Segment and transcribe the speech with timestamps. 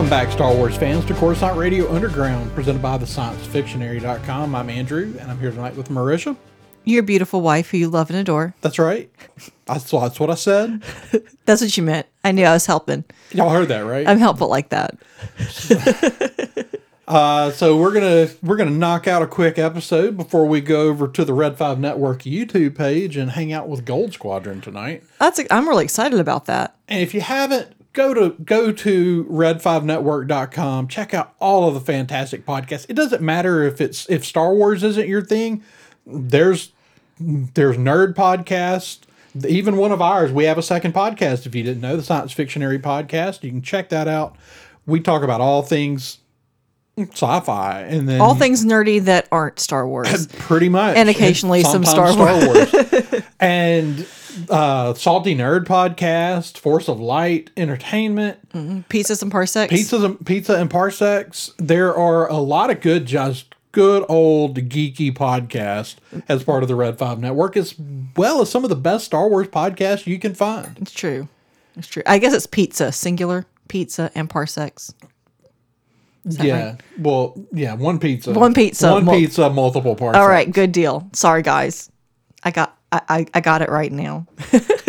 [0.00, 4.54] Welcome back, Star Wars fans, to Coruscant Radio Underground, presented by the ScienceFictionary.com.
[4.54, 6.38] I'm Andrew, and I'm here tonight with Marisha.
[6.84, 8.54] Your beautiful wife who you love and adore.
[8.62, 9.10] That's right.
[9.66, 10.82] That's, that's what I said.
[11.44, 12.06] That's what you meant.
[12.24, 13.04] I knew I was helping.
[13.32, 14.08] Y'all heard that, right?
[14.08, 14.96] I'm helpful like that.
[17.06, 21.08] Uh, so we're gonna we're gonna knock out a quick episode before we go over
[21.08, 25.02] to the Red Five Network YouTube page and hang out with Gold Squadron tonight.
[25.18, 26.76] That's I'm really excited about that.
[26.86, 30.88] And if you haven't, go to go to red5network.com.
[30.88, 32.86] Check out all of the fantastic podcasts.
[32.88, 35.62] It doesn't matter if it's if Star Wars isn't your thing.
[36.06, 36.72] There's
[37.18, 39.00] there's nerd podcasts.
[39.46, 41.46] Even one of ours, we have a second podcast.
[41.46, 44.34] If you didn't know, the Science Fictionary podcast, you can check that out.
[44.86, 46.18] We talk about all things
[46.98, 50.26] sci-fi, and then All things nerdy that aren't Star Wars.
[50.38, 54.06] pretty much, And occasionally some sometimes Star Wars, and
[54.48, 58.38] uh, Salty Nerd podcast, Force of Light Entertainment,
[58.88, 59.72] Pizzas and parsecs.
[59.72, 61.52] Pizzas and Pizza and Parsecs.
[61.58, 65.96] There are a lot of good, just good old geeky podcasts
[66.28, 67.74] as part of the Red Five Network, as
[68.16, 70.76] well as some of the best Star Wars podcasts you can find.
[70.80, 71.28] It's true.
[71.76, 72.02] It's true.
[72.06, 74.92] I guess it's pizza, singular, pizza and parsecs.
[76.24, 76.80] yeah, right?
[76.98, 80.18] well, yeah, one pizza, One pizza, one mul- pizza, multiple parsecs.
[80.20, 81.08] All right, good deal.
[81.12, 81.90] Sorry guys.
[82.92, 84.26] I got I, got it right now.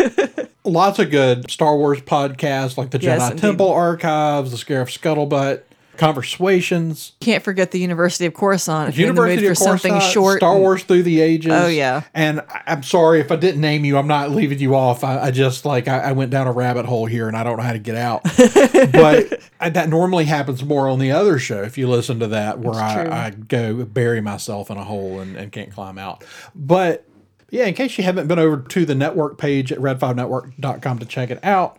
[0.64, 3.40] lots of good Star Wars podcasts like the Jedi indeed.
[3.40, 5.62] Temple Archives, the Scarif Scuttlebutt,
[5.96, 8.88] Conversations, Can't forget the University of Coruscant.
[8.88, 10.38] If you're in the University of something Coruscant, short.
[10.38, 11.52] Star and- Wars Through the Ages.
[11.52, 12.02] Oh, yeah.
[12.14, 13.98] And I'm sorry if I didn't name you.
[13.98, 15.04] I'm not leaving you off.
[15.04, 17.58] I, I just like I, I went down a rabbit hole here and I don't
[17.58, 18.22] know how to get out.
[18.92, 21.62] but I, that normally happens more on the other show.
[21.62, 22.74] If you listen to that, where.
[22.74, 26.24] I, I go bury myself in a hole and, and can't climb out.
[26.54, 27.06] But
[27.52, 31.28] yeah, in case you haven't been over to the network page at red5network.com to check
[31.28, 31.76] it out,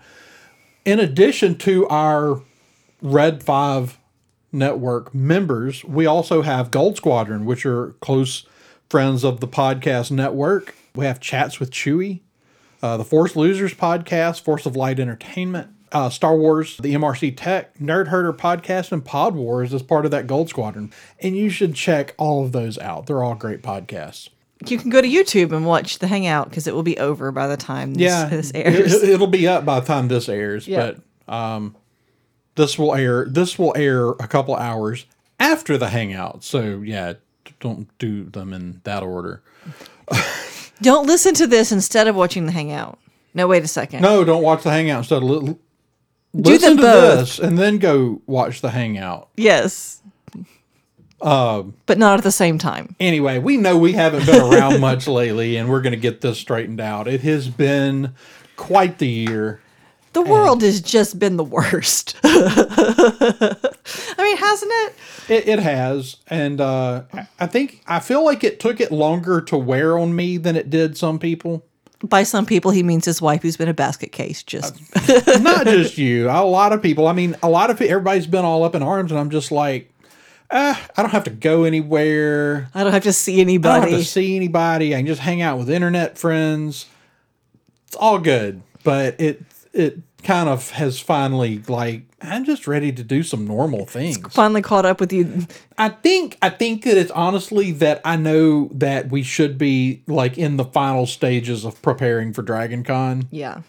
[0.85, 2.41] in addition to our
[3.01, 3.97] Red 5
[4.51, 8.45] Network members, we also have Gold Squadron, which are close
[8.87, 10.75] friends of the podcast network.
[10.93, 12.19] We have chats with Chewy,
[12.83, 17.75] uh, the Force Losers podcast, Force of Light Entertainment, uh, Star Wars, the MRC Tech,
[17.79, 20.93] Nerd Herder podcast, and Pod Wars as part of that Gold Squadron.
[21.19, 23.07] And you should check all of those out.
[23.07, 24.29] They're all great podcasts.
[24.71, 27.47] You can go to YouTube and watch the hangout because it will be over by
[27.47, 28.93] the time this, yeah, this airs.
[29.03, 30.93] It, will be up by the time this airs, Yeah.
[31.27, 31.75] but um,
[32.55, 33.25] this will air.
[33.25, 35.05] This will air a couple hours
[35.39, 36.43] after the hangout.
[36.43, 37.13] So yeah,
[37.59, 39.41] don't do them in that order.
[40.81, 42.99] Don't listen to this instead of watching the hangout.
[43.33, 44.01] No, wait a second.
[44.01, 45.23] No, don't watch the hangout instead.
[45.23, 45.57] Li- Do
[46.33, 47.19] listen them to both.
[47.19, 49.29] this and then go watch the hangout.
[49.37, 50.01] Yes.
[51.21, 52.95] Um, but not at the same time.
[52.99, 56.37] Anyway, we know we haven't been around much lately, and we're going to get this
[56.37, 57.07] straightened out.
[57.07, 58.13] It has been
[58.57, 59.61] quite the year.
[60.11, 62.17] The world has just been the worst.
[62.23, 63.55] I
[64.19, 64.95] mean, hasn't it?
[65.29, 69.41] It, it has, and uh, I- I think I feel like it took it longer
[69.41, 71.65] to wear on me than it did some people.
[72.03, 74.43] By some people, he means his wife, who's been a basket case.
[74.43, 74.75] Just
[75.41, 77.07] Not just you, a lot of people.
[77.07, 79.89] I mean, a lot of everybody's been all up in arms, and I'm just like,
[80.53, 82.69] ah, I don't have to go anywhere.
[82.73, 84.95] I don't have to see I don't have to see anybody.
[84.95, 86.85] I can just hang out with internet friends.
[87.87, 89.41] It's all good, but it
[89.73, 94.17] it kind of has finally like I'm just ready to do some normal things.
[94.33, 95.45] Finally caught up with you.
[95.77, 100.37] I think I think that it's honestly that I know that we should be like
[100.37, 103.27] in the final stages of preparing for Dragon Con.
[103.31, 103.61] Yeah.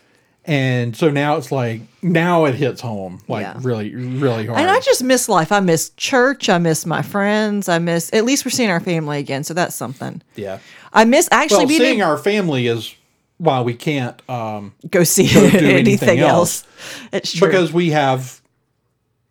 [0.47, 3.59] And so now it's like now it hits home like Yeah.
[3.63, 4.61] really really hard.
[4.61, 5.51] And I just miss life.
[5.53, 6.49] I miss church.
[6.51, 7.69] I miss my friends.
[7.69, 9.43] I miss, at least we're seeing our family again.
[9.45, 10.21] So that's something.
[10.37, 10.59] yeah.
[10.93, 12.95] I miss actually Well, being seeing our family is
[13.39, 16.65] why we can't um go see do anything, anything else.
[17.13, 17.49] It's true.
[17.49, 18.41] because we have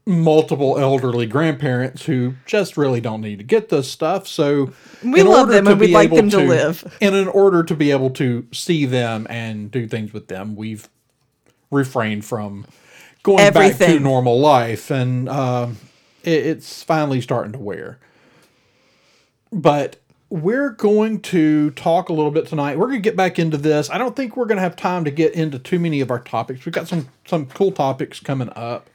[0.06, 4.28] multiple elderly grandparents who just really don't need to get this stuff.
[4.28, 4.74] So
[5.04, 6.84] We love them and we'd like them to live.
[7.02, 10.90] And in order to be able to see them and do things with them, we've
[11.74, 12.66] refrained from
[13.24, 15.78] going back to normal life, and um,
[16.24, 18.00] it, it's finally starting to wear.
[19.52, 19.98] But
[20.30, 22.78] we're going to talk a little bit tonight.
[22.80, 23.90] We're going to get back into this.
[23.90, 26.20] I don't think we're going to have time to get into too many of our
[26.20, 26.66] topics.
[26.66, 28.90] We've got some some cool topics coming up.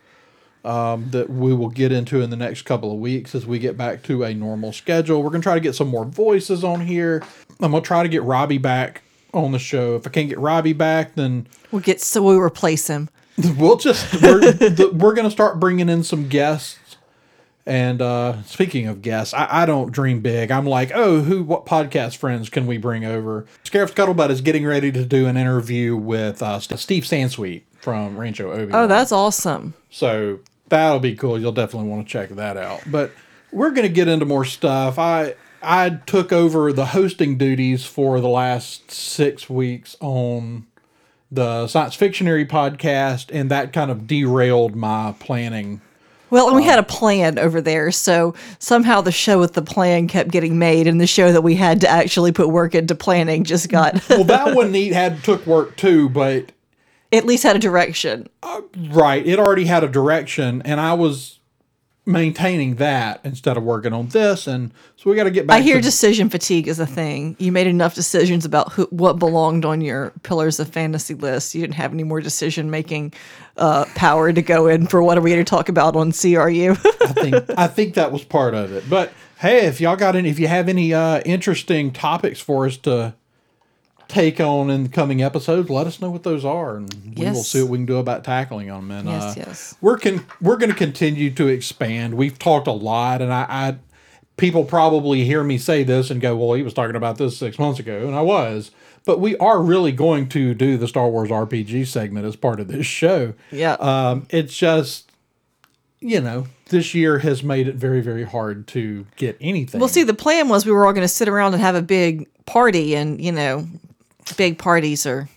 [0.64, 3.76] um, that we will get into in the next couple of weeks as we get
[3.76, 5.22] back to a normal schedule.
[5.22, 7.22] We're going to try to get some more voices on here.
[7.60, 9.02] I'm going to try to get Robbie back
[9.32, 9.96] on the show.
[9.96, 13.08] If I can't get Robbie back, then We'll get so we replace him.
[13.56, 16.78] we'll just we're the, we're gonna start bringing in some guests.
[17.66, 20.50] And uh, speaking of guests, I, I don't dream big.
[20.50, 23.44] I'm like, oh, who, what podcast friends can we bring over?
[23.62, 28.50] Scarif Scuttlebutt is getting ready to do an interview with uh, Steve Sansweet from Rancho
[28.50, 28.72] Obi.
[28.72, 29.74] Oh, that's awesome.
[29.90, 30.38] So
[30.70, 31.38] that'll be cool.
[31.38, 32.80] You'll definitely want to check that out.
[32.86, 33.12] But
[33.52, 34.98] we're gonna get into more stuff.
[34.98, 40.66] I I took over the hosting duties for the last six weeks on
[41.30, 45.80] the Science Fictionary podcast, and that kind of derailed my planning.
[46.30, 50.08] Well, and we had a plan over there, so somehow the show with the plan
[50.08, 53.44] kept getting made, and the show that we had to actually put work into planning
[53.44, 56.52] just got Well, that one need had took work too, but
[57.12, 58.28] at least had a direction.
[58.42, 61.37] Uh, right, it already had a direction, and I was
[62.08, 65.58] maintaining that instead of working on this, and so we got to get back.
[65.58, 67.36] I hear to, decision fatigue is a thing.
[67.38, 71.54] You made enough decisions about who, what belonged on your pillars of fantasy list.
[71.54, 73.12] You didn't have any more decision making
[73.56, 76.70] uh, power to go in for what are we going to talk about on CRU.
[77.00, 78.88] I think I think that was part of it.
[78.88, 82.76] But hey, if y'all got any, if you have any uh, interesting topics for us
[82.78, 83.14] to
[84.08, 87.34] take on in the coming episodes, let us know what those are, and we will
[87.42, 88.90] see what we can do about tackling them.
[88.90, 89.74] And Yes, uh, yes.
[89.80, 92.14] we're con- we're going to continue to expand.
[92.14, 93.76] We've talked a lot, and I, I
[94.38, 97.58] people probably hear me say this and go, "Well, he was talking about this six
[97.58, 98.70] months ago," and I was.
[99.04, 102.68] But we are really going to do the Star Wars RPG segment as part of
[102.68, 103.32] this show.
[103.50, 103.72] yeah.
[103.74, 105.10] Um, it's just,
[106.00, 109.80] you know, this year has made it very, very hard to get anything.
[109.80, 111.80] Well, see, the plan was we were all going to sit around and have a
[111.82, 113.66] big party, and you know,
[114.36, 115.28] big parties are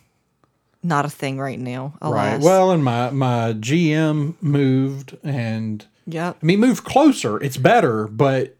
[0.83, 1.93] not a thing right now.
[2.01, 2.33] right.
[2.33, 2.43] Alas.
[2.43, 7.41] Well, and my my GM moved, and yeah, I mean, moved closer.
[7.41, 8.55] It's better, but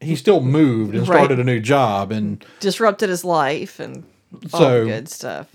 [0.00, 1.16] he still moved and Right.
[1.18, 4.04] started a new job, and disrupted his life and
[4.52, 5.48] all So- good stuff.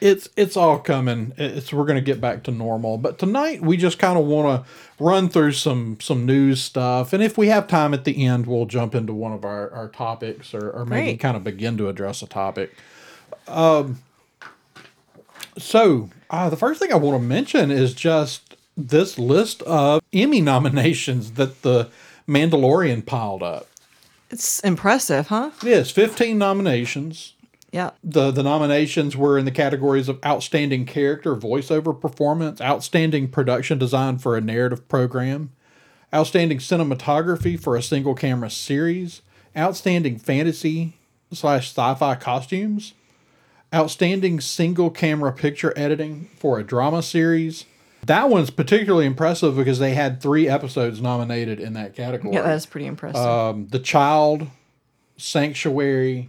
[0.00, 1.32] it's it's all coming.
[1.38, 2.98] It's we're gonna get back to normal.
[2.98, 4.70] But tonight we just kind of want to
[5.02, 8.66] run through some some news stuff, and if we have time at the end, we'll
[8.66, 12.20] jump into one of our our topics, or or maybe kind of begin to address
[12.20, 12.74] a topic.
[13.48, 13.98] Um.
[15.58, 20.40] So uh, the first thing I want to mention is just this list of Emmy
[20.40, 21.88] nominations that the
[22.28, 23.66] Mandalorian piled up.
[24.30, 25.52] It's impressive, huh?
[25.62, 27.32] Yes, 15 nominations
[27.72, 27.90] Yeah.
[28.02, 34.18] the the nominations were in the categories of outstanding character voiceover performance, outstanding production design
[34.18, 35.52] for a narrative program,
[36.12, 39.22] outstanding cinematography for a single camera series,
[39.56, 40.94] outstanding fantasy
[41.32, 42.92] slash sci-fi costumes,
[43.74, 47.64] outstanding single camera picture editing for a drama series.
[48.04, 52.64] That one's particularly impressive because they had three episodes nominated in that category Yeah, that's
[52.66, 53.20] pretty impressive.
[53.20, 54.48] um, The Child,
[55.16, 56.28] Sanctuary,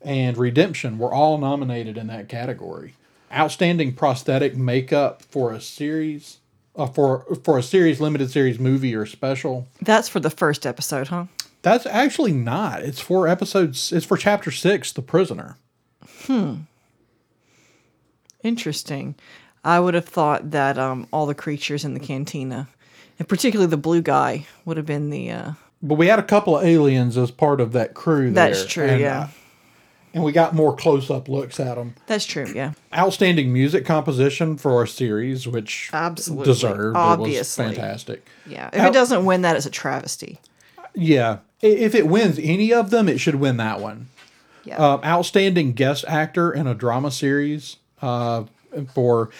[0.00, 2.94] and Redemption were all nominated in that category.
[3.32, 6.38] Outstanding prosthetic makeup for a series,
[6.76, 9.66] uh, for for a series, limited series, movie, or special.
[9.82, 11.26] that's for the first episode, huh?
[11.60, 12.82] That's actually not.
[12.82, 13.92] It's for episodes.
[13.92, 15.56] It's for chapter six, The Prisoner.
[18.42, 19.14] Interesting.
[19.64, 22.68] I would have thought that um, all the creatures in the cantina,
[23.18, 25.30] and particularly the blue guy, would have been the.
[25.30, 25.52] Uh,
[25.82, 28.30] But we had a couple of aliens as part of that crew.
[28.30, 29.20] That's there, true, and, yeah.
[29.20, 29.28] uh,
[30.14, 31.94] and we got more close up looks at them.
[32.06, 32.50] that's true.
[32.54, 32.72] Yeah.
[32.96, 36.46] Outstanding music composition for our series, which Absolutely.
[36.46, 36.96] deserved.
[36.96, 37.34] Obviously.
[37.36, 38.26] it was fantastic.
[38.46, 38.70] Yeah.
[38.72, 40.38] If Out- it doesn't win that, it's a travesty.
[40.94, 44.08] Yeah, if it wins any of them, it should win that one.
[44.64, 44.78] Yeah.
[44.82, 48.44] Uh, outstanding guest actor in a drama series uh,
[48.94, 49.30] for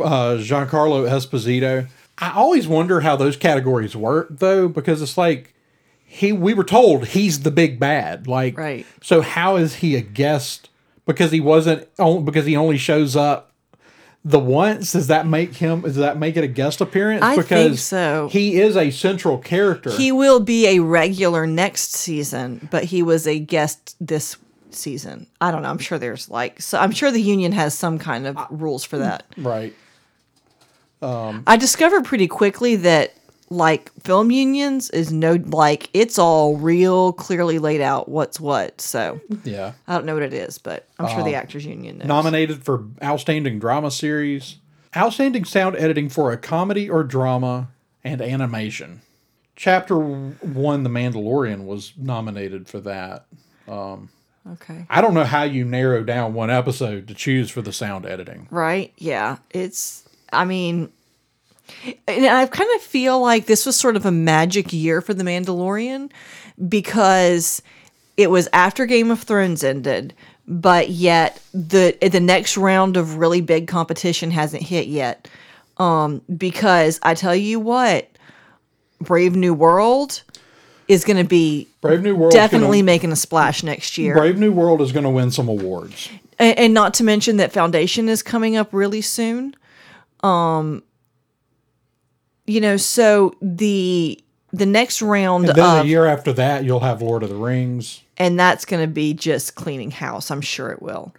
[0.00, 1.88] uh, Giancarlo Esposito.
[2.18, 5.54] I always wonder how those categories work, though, because it's like
[6.04, 6.32] he.
[6.32, 8.86] We were told he's the big bad, like Right.
[9.02, 10.70] So how is he a guest?
[11.06, 11.88] Because he wasn't
[12.24, 13.52] because he only shows up
[14.24, 14.92] the once.
[14.92, 15.82] Does that make him?
[15.82, 17.22] Does that make it a guest appearance?
[17.22, 18.28] I think because so.
[18.28, 19.90] He is a central character.
[19.90, 24.36] he will be a regular next season, but he was a guest this
[24.74, 25.26] season.
[25.40, 25.70] I don't know.
[25.70, 28.84] I'm sure there's like, so I'm sure the union has some kind of uh, rules
[28.84, 29.24] for that.
[29.36, 29.74] right.
[31.02, 33.14] Um, I discovered pretty quickly that
[33.50, 38.80] like film unions is no like it's all real clearly laid out what's what.
[38.80, 39.72] So Yeah.
[39.86, 42.08] I don't know what it is, but I'm sure the uh, actors union knows.
[42.08, 44.56] Nominated for Outstanding Drama Series,
[44.96, 47.68] Outstanding Sound Editing for a Comedy or Drama,
[48.02, 49.02] and Animation.
[49.56, 53.26] Chapter 1, The Mandalorian, was nominated for that.
[53.68, 54.08] Um,
[54.52, 54.86] okay.
[54.88, 58.48] I don't know how you narrow down one episode to choose for the sound editing.
[58.50, 58.92] Right?
[58.98, 59.38] Yeah.
[59.50, 60.90] It's I mean
[62.06, 65.24] And I kind of feel like this was sort of a magic year for The
[65.24, 66.10] Mandalorian
[66.68, 67.62] because
[68.16, 70.14] it was after Game of Thrones ended,
[70.46, 75.28] but yet the the next round of really big competition hasn't hit yet.
[75.78, 78.08] Um, because I tell you what,
[79.00, 80.22] Brave New World
[80.88, 84.14] is going to be Brave New World definitely making a splash next year.
[84.14, 86.10] Brave New World is going to win some awards.
[86.38, 89.54] and, and not to mention that Foundation is coming up really soon.
[90.22, 90.82] Um,
[92.46, 94.20] you know, so the
[94.52, 97.36] the next round And then of the year after that, you'll have Lord of the
[97.36, 98.02] Rings.
[98.16, 100.30] and that's going to be just cleaning house.
[100.30, 101.14] I'm sure it will.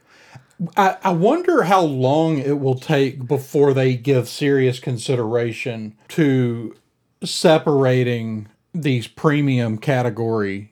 [0.77, 6.75] I, I wonder how long it will take before they give serious consideration to
[7.23, 8.47] separating
[8.81, 10.71] these premium category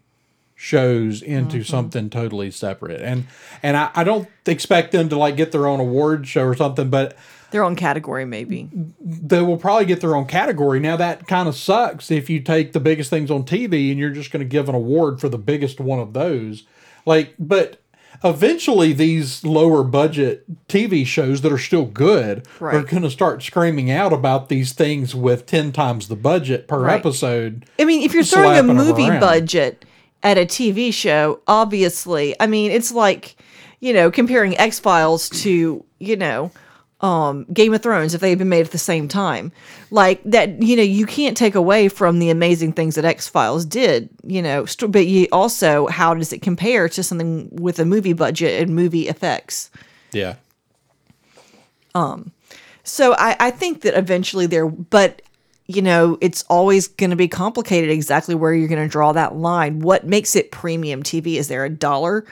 [0.56, 1.64] shows into Mm-hmm.
[1.64, 3.02] something totally separate.
[3.02, 3.26] And
[3.62, 6.90] and I, I don't expect them to like get their own award show or something,
[6.90, 7.18] but
[7.52, 8.70] Their own category, maybe.
[9.02, 10.80] they will probably get their own category.
[10.80, 14.10] Now that kind of sucks if you take the biggest things on TV and you're
[14.12, 16.64] just going to give an award for the biggest one of those.
[17.06, 17.82] Like, but
[18.24, 23.92] eventually these lower budget TV shows that are still good are going to start screaming
[23.92, 27.00] out about these things with 10 times the budget per Right.
[27.00, 27.66] episode.
[27.80, 29.86] I mean, if you're throwing a movie budget
[30.24, 33.36] at a TV show, obviously, I mean, it's like,
[33.80, 36.52] you know, comparing X Files to, you know,
[37.04, 39.52] um, Game of Thrones if they had been made at the same time.
[39.92, 43.66] Like that, you know, you can't take away from the amazing things that X Files
[43.66, 47.86] did, you know, st- but you also, how does it compare to something with a
[47.86, 49.70] movie budget and movie effects?
[50.14, 50.36] Yeah.
[51.94, 52.32] Um,
[52.84, 55.22] So I, I think that eventually there, but
[55.68, 59.36] you know, it's always going to be complicated exactly where you're going to draw that
[59.36, 59.80] line.
[59.80, 61.36] What makes it premium TV?
[61.38, 62.26] Is there a dollar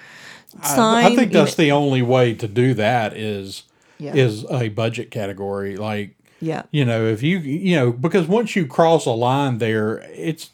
[0.64, 1.06] sign?
[1.06, 3.64] I think You that's know- the only way to do that is
[4.02, 4.16] Yeah.
[4.16, 6.64] is a budget category like yeah.
[6.72, 10.50] you know if you you know because once you cross a line there it's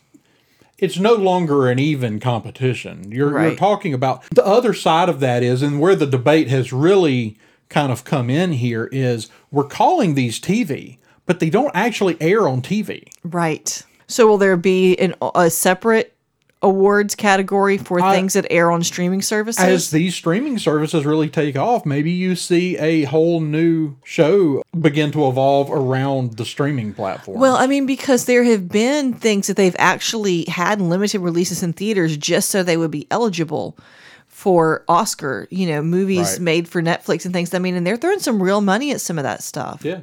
[0.77, 5.44] it's no longer an even competition you're you're talking about the other side of that
[5.44, 7.38] is and where the debate has really
[7.70, 12.50] kind of come in here is we're calling these TV but they don't actually air
[12.50, 13.82] on TV Right.
[14.08, 16.17] So will there be an, a separate
[16.62, 19.64] awards category for things that air on streaming services?
[19.64, 25.12] as these streaming services really take off maybe you see a whole new show begin
[25.12, 29.56] to evolve around the streaming platform Well, I mean, because there have been things that
[29.58, 33.78] they've actually had limited releases in theaters just so they would be eligible
[34.28, 36.42] for Oscar, you know, movies Right.
[36.42, 37.54] made for Netflix and things.
[37.54, 39.84] I mean, and they're throwing some real money at some of that stuff.
[39.84, 40.00] yeah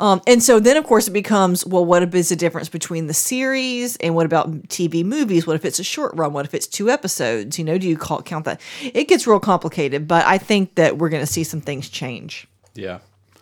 [0.00, 3.14] Um, and so then, of course, it becomes well, what is the difference between the
[3.14, 5.46] series and what about TV movies?
[5.46, 6.32] What if it's a short run?
[6.32, 7.58] What if it's two episodes?
[7.58, 8.60] You know, do you call, count that?
[8.82, 12.46] It gets real complicated, but I think that we're going to see some things change
[12.74, 12.98] yeah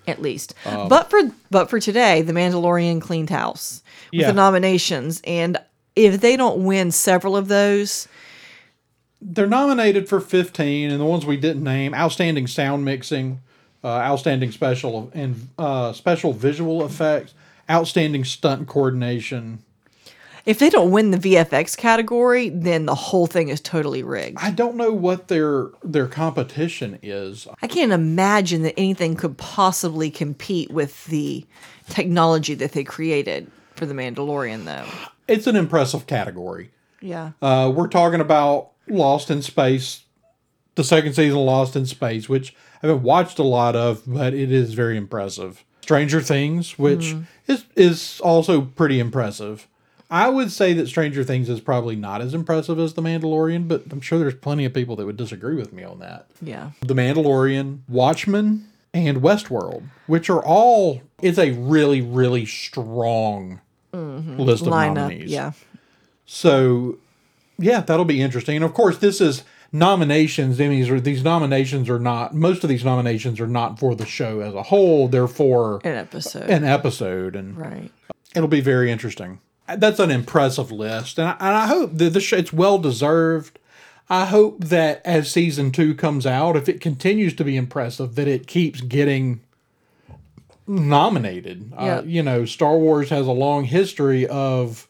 [0.08, 0.54] at least.
[0.64, 1.20] Um, but for
[1.50, 3.82] but for today, The Mandalorian cleaned house
[4.12, 4.28] with Yeah.
[4.28, 5.58] the nominations, and
[5.96, 8.06] if they don't win several of those,
[9.20, 13.40] they're nominated for 15 and the ones we didn't name outstanding sound mixing
[13.84, 17.34] outstanding special and uh, special visual effects
[17.70, 19.58] outstanding stunt coordination
[20.44, 24.38] if they don't win the VFX category, then the whole thing is totally rigged.
[24.40, 30.08] i don't know what their their competition is I can't imagine that anything could possibly
[30.08, 31.44] compete with the
[31.88, 34.84] technology that they created for the Mandalorian, though.
[35.26, 37.32] it's an impressive category Yeah.
[37.42, 40.04] uh, we're talking about lost in space
[40.76, 44.32] the second season of lost in space which i haven't watched a lot of but
[44.32, 47.22] it is very impressive stranger things which mm-hmm.
[47.52, 49.66] is is also pretty impressive
[50.08, 53.82] I would say that Stranger Things is probably not as impressive as The Mandalorian, but
[53.90, 56.26] I'm sure there's plenty of people that would disagree with me on that.
[56.40, 56.70] Yeah.
[56.80, 63.60] The Mandalorian, Watchmen, and Westworld, which are all it's a really really strong
[63.92, 64.40] mm-hmm.
[64.40, 64.94] list of Lineup.
[64.94, 65.30] nominees.
[65.30, 65.52] Yeah.
[66.24, 66.98] So,
[67.58, 68.56] yeah, that'll be interesting.
[68.56, 69.44] And of course, this is
[69.78, 70.60] nominations.
[70.60, 73.94] I mean, these, are, these nominations are not, most of these nominations are not for
[73.94, 75.08] the show as a whole.
[75.08, 76.48] They're for An episode.
[76.50, 77.36] an episode.
[77.36, 77.92] And right.
[78.34, 79.40] it'll be very interesting.
[79.68, 81.18] That's an impressive list.
[81.18, 83.58] And I, and I hope that the show, it's well deserved.
[84.08, 88.28] I hope that as season two comes out, if it continues to be impressive, that
[88.28, 89.40] it keeps getting
[90.66, 91.72] nominated.
[91.72, 91.98] Yeah.
[91.98, 94.86] Uh, you know, Star Wars has a long history of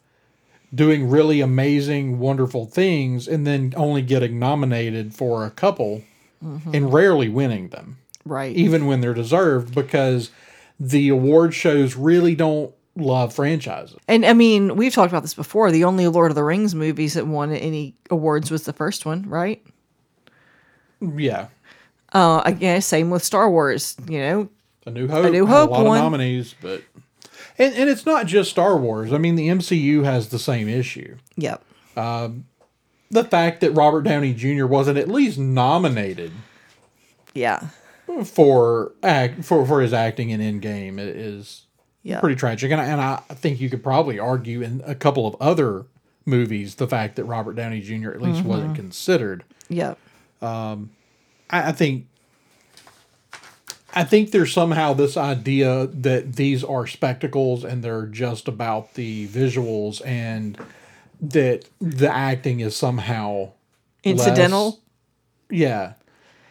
[0.75, 6.02] doing really amazing, wonderful things and then only getting nominated for a couple
[6.40, 8.54] and rarely winning them, Right.
[8.54, 10.30] even when they're deserved, because
[10.78, 13.96] the award shows really don't love franchises.
[14.06, 15.70] And I mean, we've talked about this before.
[15.70, 19.28] The only Lord of the Rings movies that won any awards was the first one,
[19.28, 19.62] right?
[21.00, 21.49] Yeah.
[22.12, 23.96] Uh, again, same with Star Wars.
[24.08, 24.49] You know,
[24.87, 25.25] A New Hope.
[25.26, 25.99] A New Hope A lot won.
[25.99, 26.82] of nominees, but
[27.59, 29.13] And, and it's not just Star Wars.
[29.13, 31.17] I mean, the MCU has the same issue.
[31.37, 31.65] Yep.
[31.97, 32.45] Um,
[33.11, 34.67] the fact that Robert Downey Jr.
[34.67, 36.33] wasn't at least nominated
[37.35, 37.69] Yeah.
[38.25, 41.67] for act for, for his acting in Endgame is
[42.03, 42.21] Yeah.
[42.21, 42.71] pretty tragic.
[42.71, 45.87] And I, and I think you could probably argue in a couple of other
[46.27, 48.11] movies the fact that Robert Downey Jr.
[48.11, 48.49] at least mm-hmm.
[48.49, 49.45] wasn't considered.
[49.69, 49.99] Yep.
[50.43, 50.91] Um,
[51.49, 52.07] I, I think
[53.97, 59.26] I think there's somehow this idea that these are spectacles and they're just about the
[59.29, 60.59] visuals and
[61.21, 63.53] that the acting is somehow
[64.05, 64.65] Incidental.
[64.67, 64.79] less-
[65.50, 65.93] yeah.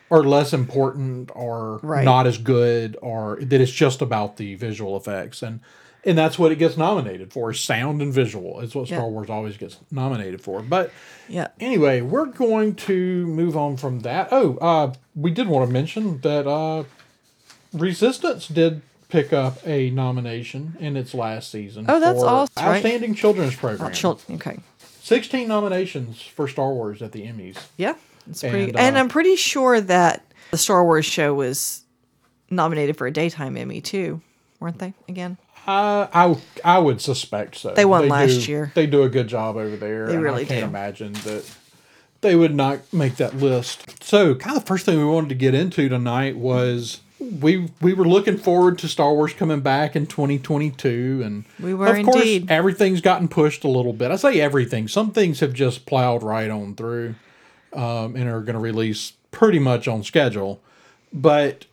[0.09, 2.03] Or less important or Right.
[2.03, 5.59] not as good or that it's just about the visual effects and
[6.07, 8.59] and that's what it gets nominated for sound and visual.
[8.61, 9.09] It's what Star.
[9.09, 10.61] Wars always gets nominated for.
[10.61, 10.91] But
[11.27, 11.47] Yeah.
[11.59, 14.27] Anyway, we're going to move on from that.
[14.31, 16.83] Oh, uh, we did want to mention that uh,
[17.75, 21.85] Resistance did pick up a nomination in its last season.
[21.87, 22.77] Oh, that's awesome, right?
[22.77, 23.93] Outstanding Children's Program.
[23.93, 24.57] Chil- okay.
[25.01, 27.57] 16 nominations for Star Wars at the Emmys.
[27.77, 27.93] Yeah.
[28.27, 28.69] It's pretty.
[28.69, 31.83] And, And, uh, I'm pretty sure that the Star Wars show was
[32.49, 34.21] nominated for a daytime Emmy too,
[34.59, 34.93] weren't they?
[35.07, 35.37] Again.
[35.67, 37.73] Uh, I I would suspect so.
[37.73, 38.71] They won last do- year.
[38.75, 40.07] They do a good job over there.
[40.07, 40.67] They and really I can't do.
[40.67, 41.43] imagine that
[42.21, 44.03] they would not make that list.
[44.03, 47.93] So, kind of the first thing we wanted to get into tonight was we we
[47.93, 52.17] were looking forward to Star Wars coming back in 2022, and We were of course
[52.17, 52.51] indeed.
[52.51, 54.11] everything's gotten pushed a little bit.
[54.11, 54.87] I say everything.
[54.87, 57.15] Some things have just plowed right on through,
[57.73, 60.61] um, and are going to release pretty much on schedule,
[61.13, 61.65] but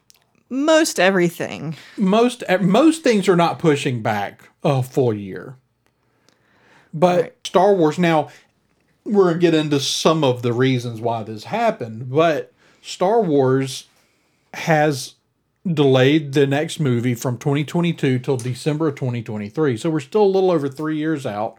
[0.49, 1.76] Most everything.
[1.96, 5.56] most most things are not pushing back a full year.
[6.94, 7.32] But Right.
[7.46, 8.28] Star Wars now
[9.04, 13.87] we're going to get into some of the reasons why this happened, but Star Wars
[14.54, 15.14] has
[15.71, 19.76] delayed the next movie from 2022 till December of 2023.
[19.76, 21.57] So we're still a little over 3 years out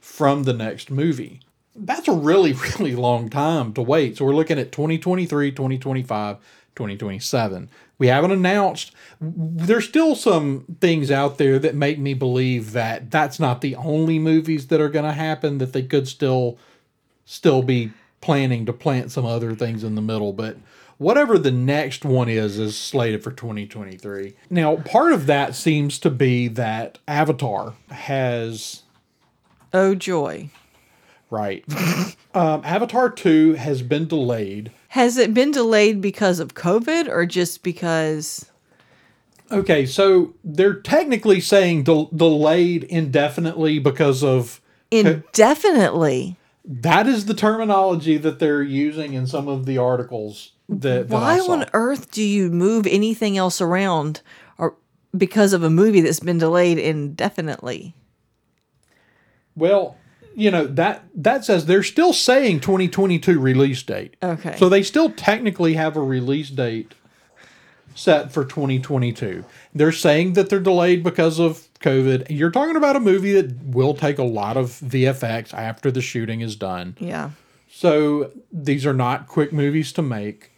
[0.00, 1.40] from the next movie.
[1.74, 4.16] That's a really really long time to wait.
[4.16, 6.36] So we're looking at 2023, 2025,
[6.74, 7.70] 2027.
[7.98, 13.40] We haven't announced there's still some things out there that make me believe that that's
[13.40, 16.58] not the only movies that are going to happen that they could still
[17.24, 20.56] still be planning to plant some other things in the middle but
[20.98, 26.10] whatever the next one is is slated for 2023 now part of that seems to
[26.10, 28.82] be that avatar has
[29.72, 30.48] Oh joy.
[31.30, 31.64] right
[32.34, 37.62] um, avatar 2 has been delayed Has it been delayed because of COVID or just
[37.62, 38.46] because?
[39.52, 46.36] Okay, so they're technically saying del- delayed indefinitely because of Indefinitely.
[46.64, 51.38] that is the terminology that they're using in some of the articles that, that Why
[51.38, 54.20] on earth do you move anything else around
[54.58, 54.76] or
[55.16, 57.94] because of a movie that's been delayed indefinitely?
[59.54, 59.96] Well,
[60.34, 64.16] you know that that says they're still saying 2022 release date.
[64.22, 64.56] Okay.
[64.58, 66.94] So they still technically have a release date
[67.94, 69.44] set for 2022.
[69.74, 72.26] They're saying that they're delayed because of COVID.
[72.28, 76.42] You're talking about a movie that will take a lot of VFX after the shooting
[76.42, 76.96] is done.
[77.00, 77.30] Yeah.
[77.70, 80.52] So these are not quick movies to make.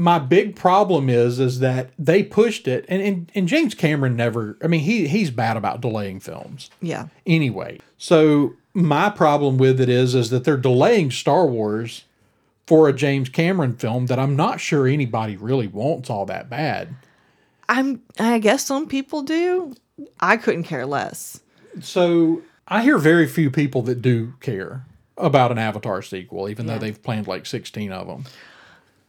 [0.00, 4.56] My big problem is is that they pushed it and, and, and James Cameron never
[4.62, 7.08] I mean he he's bad about delaying films Yeah.
[7.26, 7.80] anyway.
[7.96, 12.04] So my problem with it is is that they're delaying Star Wars
[12.64, 16.94] for a James Cameron film that I'm not sure anybody really wants all that bad.
[17.68, 19.74] I'm I guess some people do.
[20.20, 21.40] I couldn't care less.
[21.80, 24.84] So I hear very few people that do care
[25.16, 26.74] about an Avatar sequel, even Yeah.
[26.74, 28.24] though they've planned like 16 of them.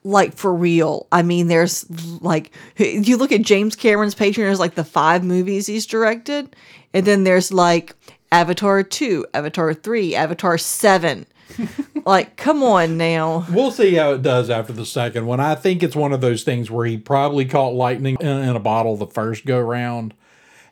[0.09, 1.07] Like for real.
[1.11, 1.85] I mean there's
[2.21, 6.55] like you look at James Cameron's and there's like the five movies he's directed
[6.93, 7.95] and then there's like
[8.31, 11.25] Avatar 2, Avatar 3, Avatar 7.
[12.05, 13.45] like come on now.
[13.51, 15.39] We'll see how it does after the second one.
[15.39, 18.95] I think it's one of those things where he probably caught lightning in, a bottle
[18.95, 20.13] the first go round.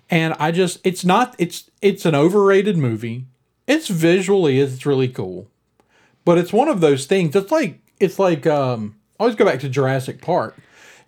[0.10, 3.26] And I just it's not it's it's an overrated movie.
[3.68, 5.48] It's visually it's really cool.
[6.26, 7.36] But it's one of those things.
[7.36, 10.56] It's like it's like um always go back to Jurassic Park.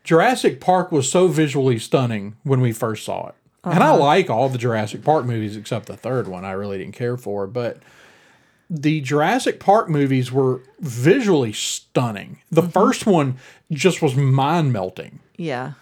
[0.04, 3.36] Jurassic Park was so visually stunning when we first saw it.
[3.64, 4.00] And I uh-huh.
[4.00, 7.46] like all the Jurassic Park movies except the third one I really didn't care for,
[7.46, 7.80] but
[8.70, 12.40] the Jurassic Park movies were visually stunning.
[12.50, 12.72] The mm-hmm.
[12.72, 13.38] first one
[13.72, 15.20] just was mind melting.
[15.38, 15.74] Yeah.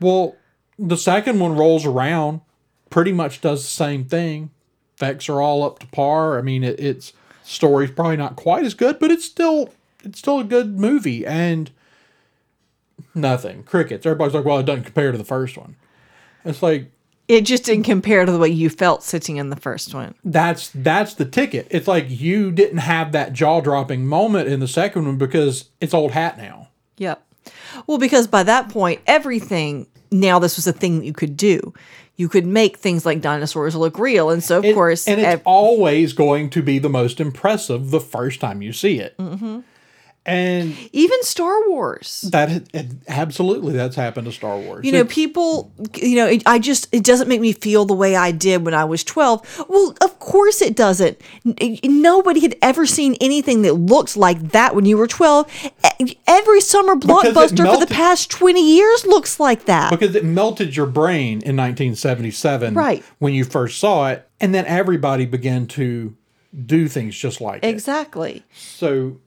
[0.00, 0.36] Well,
[0.78, 2.40] the second one rolls around,
[2.88, 4.50] pretty much does the same thing.
[4.96, 6.38] Effects are all up to par.
[6.38, 9.72] I mean, it, it's story's probably not quite as good, but it's still
[10.04, 11.26] it's still a good movie.
[11.26, 11.70] And
[13.14, 14.06] nothing crickets.
[14.06, 15.76] Everybody's like, well, it doesn't compare to the first one.
[16.44, 16.90] It's like
[17.28, 20.14] It just didn't compare to the way you felt sitting in the first one.
[20.24, 21.66] That's that's the ticket.
[21.70, 25.94] It's like you didn't have that jaw dropping moment in the second one because it's
[25.94, 26.68] old hat now.
[26.98, 27.22] Yep.
[27.86, 31.72] Well, because by that point, everything now this was a thing that you could do.
[32.16, 35.26] You could make things like dinosaurs look real, and so of It- course, and it's
[35.26, 39.16] ev- always going to be the most impressive the first time you see it.
[39.16, 39.60] Mm-hmm.
[40.26, 42.20] And even Star Wars.
[42.30, 44.84] that it, it- absolutely that's happened to Star Wars.
[44.84, 48.14] You know, people, you know, it, I just, it doesn't make me feel the way
[48.16, 49.64] I did when I was 12.
[49.68, 51.18] Well, of course it doesn't.
[51.82, 55.70] Nobody had ever seen anything that looked like that when you were 12.
[56.00, 59.90] E- Every summer it blockbuster for the past 20 years looks like that.
[59.90, 63.02] because it melted your brain in 1977 Right.
[63.18, 66.14] when you first saw it and then everybody began to
[66.66, 67.68] do things just like it.
[67.68, 68.44] Exactly.
[68.52, 69.18] So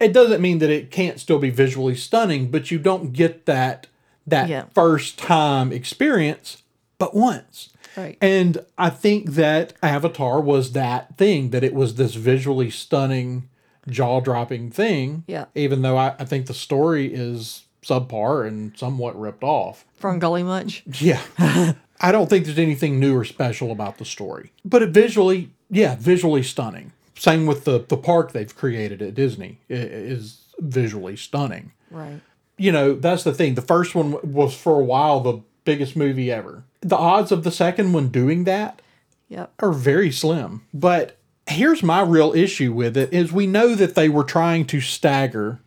[0.00, 3.86] it doesn't mean that it can't still be visually stunning, but you don't get that
[4.26, 4.64] that Yeah.
[4.74, 6.62] first time experience
[6.98, 7.70] but once.
[7.96, 8.18] Right.
[8.20, 13.48] And I think that Avatar was that thing, that it was this visually stunning,
[13.88, 15.24] jaw dropping thing.
[15.26, 15.46] Yeah.
[15.54, 19.84] Even though I, I think the story is subpar and somewhat ripped off.
[20.00, 20.82] FernGully Much.
[21.00, 21.22] Yeah.
[22.00, 24.52] I don't think there's anything new or special about the story.
[24.64, 26.92] But it visually, yeah, visually stunning.
[27.18, 31.72] Same with the the park they've created at Disney i- is visually stunning.
[31.90, 32.20] Right.
[32.56, 33.54] You know, that's the thing.
[33.54, 36.64] The first one was for a while the biggest movie ever.
[36.80, 38.80] The odds of the second one doing that
[39.28, 39.52] Yep.
[39.60, 40.62] are very slim.
[40.72, 41.16] But
[41.48, 45.60] here's my real issue with it is we know that they were trying to stagger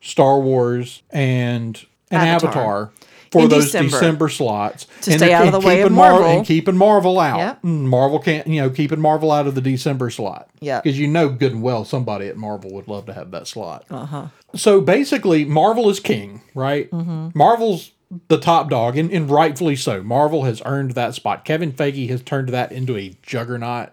[0.00, 2.50] Star Wars and an Avatar.
[2.50, 2.92] Avatar,
[3.32, 3.90] for In those December.
[3.90, 6.28] December, slots To stay out of the way of keeping Mar- Marvel.
[6.38, 7.38] and keeping Marvel out.
[7.38, 7.62] Yep.
[7.62, 10.48] Mm, Marvel can't, you know, keeping Marvel out of the December slot.
[10.60, 10.82] Yep.
[10.84, 13.84] because you know good and well somebody at Marvel would love to have that slot.
[13.90, 14.26] Uh huh.
[14.54, 16.88] So basically, Marvel is king, right?
[16.92, 17.90] Marvel's
[18.28, 20.02] the top dog, and, and rightfully so.
[20.02, 21.44] Marvel has earned that spot.
[21.44, 23.90] Kevin Feige has turned that into a juggernaut,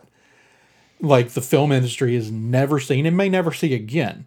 [1.02, 4.26] like the film industry has never seen and may never see again,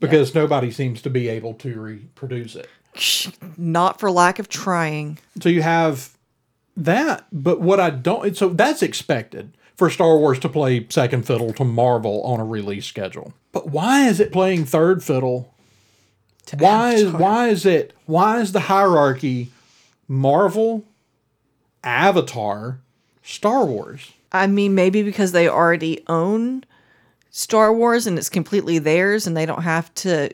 [0.00, 2.68] because nobody seems to be able to reproduce it.
[3.56, 5.18] Not for lack of trying.
[5.40, 6.16] So you have
[6.76, 11.52] that, but what I don't, so that's expected for Star Wars to play second fiddle
[11.54, 13.32] to Marvel on a release schedule.
[13.52, 15.54] But why is it playing third fiddle?
[16.58, 19.52] Why is why is it why is the hierarchy
[20.08, 20.84] Marvel,
[21.84, 22.80] Avatar,
[23.22, 24.12] Star Wars?
[24.32, 26.64] I mean, maybe because they already own
[27.30, 30.30] Star Wars and it's completely theirs and they don't have to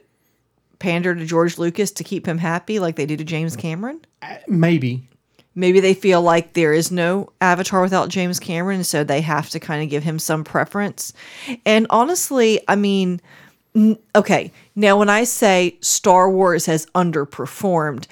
[0.78, 4.00] pander to George Lucas to keep him happy like they do to James Cameron.
[4.22, 5.08] Uh, maybe.
[5.54, 9.58] Maybe they feel like there is no Avatar without James Cameron, so they have to
[9.58, 11.14] kind of give him some preference.
[11.64, 13.22] And honestly, I mean,
[13.74, 18.06] n- okay, now when I say Star Wars has underperformed,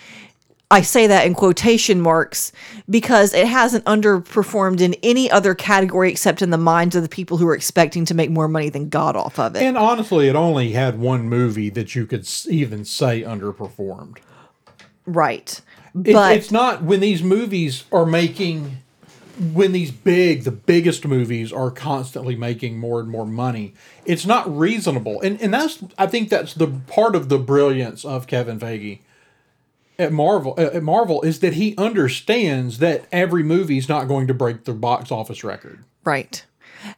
[0.71, 2.51] I say that in quotation marks
[2.91, 7.37] because it hasn't underperformed in any other category except in the minds of the people
[7.37, 9.63] who are expecting to make more money than God off of it.
[9.63, 14.19] And honestly, it only had one movie that you could even say underperformed.
[15.07, 15.61] right.
[16.05, 18.79] It- But it's not when these movies are making
[19.53, 23.75] when these big the biggest movies are constantly making more and more money
[24.07, 28.29] it's not reasonable and and that's i think that's the part of the brilliance of
[28.29, 29.01] kevin feige
[29.99, 34.35] at marvel at marvel is that he understands that every movie is not going to
[34.35, 36.45] break the box office record Right.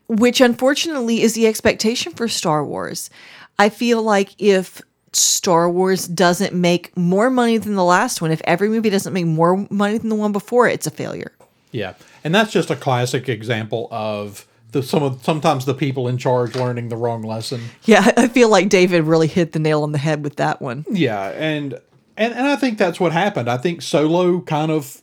[0.08, 3.08] Which unfortunately is the expectation for Star Wars.
[3.56, 4.82] I feel like if
[5.12, 9.26] Star Wars doesn't make more money than the last one, if every movie doesn't make
[9.26, 11.32] more money than the one before, it's a failure.
[11.70, 16.18] yeah and that's just a classic example of the some of sometimes the people in
[16.18, 19.92] charge learning the wrong lesson Yeah, I feel like David really hit the nail on
[19.92, 20.84] the head with that one.
[20.90, 21.78] Yeah, and
[22.16, 23.48] and and I think that's what happened.
[23.48, 25.02] I think Solo kind of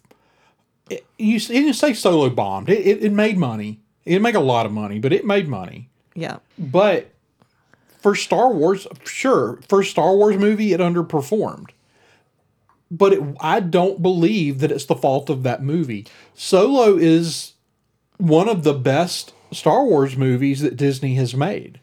[0.89, 2.69] it, you, didn't say Solo bombed.
[2.69, 3.79] It, it it made money.
[4.05, 5.89] It didn't a lot of money, but it made money.
[6.15, 6.37] Yeah.
[6.57, 7.11] But
[8.01, 11.69] for Star Wars, sure, for a Star Wars movie, it underperformed.
[12.91, 16.05] But it, I don't believe that it's the fault of that movie.
[16.35, 17.53] Solo is
[18.17, 21.79] one of the best Star Wars movies that Disney has made.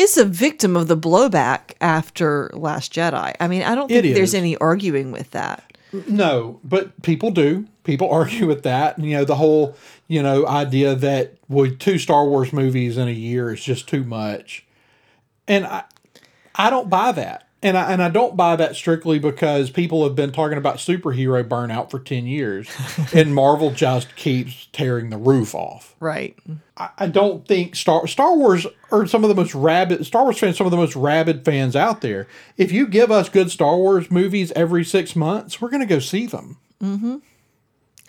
[0.00, 3.34] It's a victim of the blowback after Last Jedi.
[3.38, 5.76] I mean, I don't think there's any arguing with that.
[6.08, 7.66] No, but people do.
[7.84, 8.98] People argue with that.
[8.98, 9.76] You know, the whole,
[10.08, 14.02] you know, idea that well, two Star Wars movies in a year is just too
[14.02, 14.64] much.
[15.46, 15.84] And I
[16.54, 17.46] I don't buy that.
[17.62, 21.46] And I and I don't buy that strictly because people have been talking about superhero
[21.46, 22.68] burnout for 10 years
[23.14, 25.94] and Marvel just keeps tearing the roof off.
[26.00, 26.38] Right.
[26.78, 30.38] I, I don't think Star Star Wars are some of the most rabid Star Wars
[30.38, 32.26] fans, some of the most rabid fans out there.
[32.56, 35.98] If you give us good Star Wars movies every six months, we're going to go
[35.98, 36.56] see them.
[36.82, 37.16] Mm-hmm.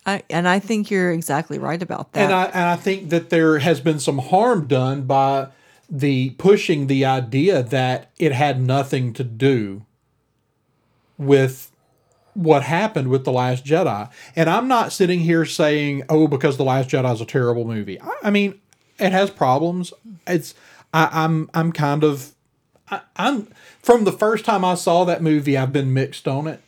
[0.05, 2.23] I, and I think you're exactly right about that.
[2.23, 5.49] And I and I think that there has been some harm done by
[5.91, 9.85] the pushing the idea that it had nothing to do
[11.17, 11.69] with
[12.33, 14.09] what happened with the Last Jedi.
[14.33, 17.99] And I'm not sitting here saying, "Oh, because the Last Jedi is a terrible movie."
[17.99, 18.59] I, I mean,
[18.97, 19.91] it has problems.
[20.25, 20.55] It's
[20.93, 22.33] I, I'm I'm kind of
[22.89, 23.49] I, I'm
[23.83, 26.61] from the first time I saw that movie, I've been mixed on it.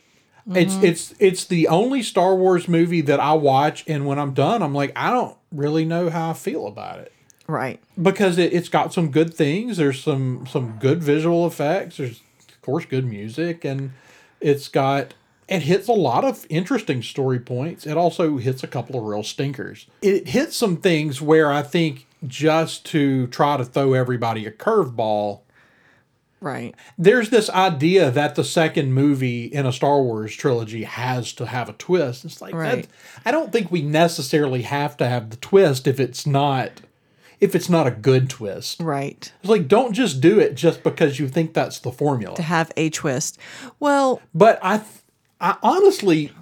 [0.46, 0.56] Mm-hmm.
[0.58, 4.62] It's it's it's the only Star Wars movie that I watch, and when I'm done,
[4.62, 7.13] I'm like, I don't really know how I feel about it
[7.46, 7.80] right.
[8.00, 9.76] because it, it's got some good things.
[9.76, 11.96] There's some some good visual effects.
[11.98, 13.92] There's of course good music, and
[14.40, 15.14] it's got
[15.48, 17.86] it hits a lot of interesting story points.
[17.86, 19.86] It also hits a couple of real stinkers.
[20.00, 25.40] It hits some things where I think just to try to throw everybody a curveball.
[26.40, 26.74] Right.
[26.98, 31.70] There's this idea that the second movie in a Star Wars trilogy has to have
[31.70, 32.24] a twist.
[32.24, 32.82] It's like Right.
[32.82, 32.88] that,
[33.24, 36.82] I don't think we necessarily have to have the twist if it's not
[37.44, 38.80] if it's not a good twist.
[38.80, 39.30] Right.
[39.40, 42.34] It's like don't just do it just because you think that's the formula.
[42.36, 43.38] To have a twist.
[43.78, 44.82] Well, But I,
[45.42, 46.32] I honestly,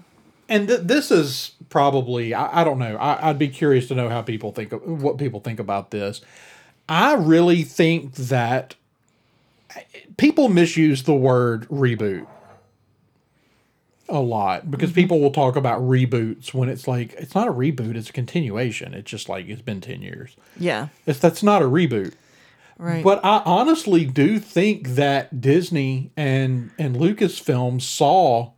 [0.48, 2.96] and th- this is probably I, I don't know.
[2.96, 6.20] I, I'd be curious to know how people think of what people think about this.
[6.88, 8.76] I really think that
[9.74, 9.80] eh,
[10.18, 12.28] people misuse the word reboot
[14.12, 15.00] a lot because mm-hmm.
[15.00, 18.94] people will talk about reboots when it's like it's not a reboot; it's a continuation.
[18.94, 20.36] It's just like it's been ten years.
[20.56, 20.88] yeah.
[21.06, 22.14] It's that's not a reboot.
[22.78, 23.02] Right.
[23.02, 28.52] But I honestly do think that Disney and and Lucasfilm saw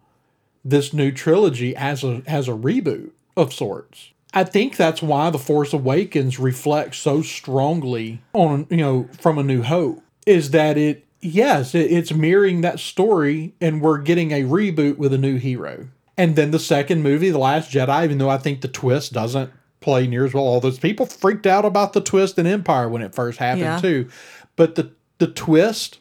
[0.65, 4.11] this new trilogy as a as a reboot of sorts.
[4.33, 9.43] I think that's why The Force Awakens reflects so strongly on you know from A
[9.43, 14.97] New Hope is that it yes it's mirroring that story and we're getting a reboot
[14.99, 15.89] with a new hero.
[16.17, 19.51] And then the second movie, The Last Jedi, even though I think the twist doesn't
[19.81, 23.03] play near as well, all those people freaked out about the twist in Empire when
[23.03, 23.81] it first happened Yeah.
[23.81, 24.09] too.
[24.55, 25.99] But the the twist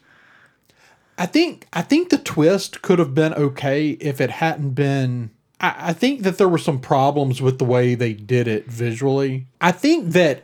[1.18, 5.30] I think I think the twist could have been okay if it hadn't been.
[5.60, 9.46] I, I think that there were some problems with the way they did it visually.
[9.60, 10.42] I think that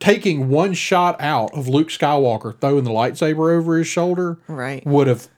[0.00, 4.84] taking one shot out of Luke Skywalker throwing the lightsaber over his shoulder Right.
[4.86, 5.28] would have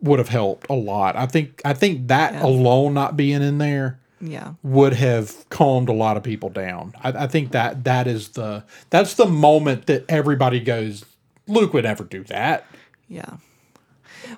[0.00, 1.16] would have helped a lot.
[1.16, 4.54] I think I think that alone not being in there yeah.
[4.62, 6.94] would have calmed a lot of people down.
[7.02, 11.04] I, I think that that is the that's the moment that everybody goes,
[11.46, 12.66] Luke would never do that.
[13.08, 13.36] Yeah.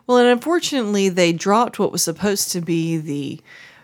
[0.06, 3.40] Well, and unfortunately, they dropped what was supposed to be the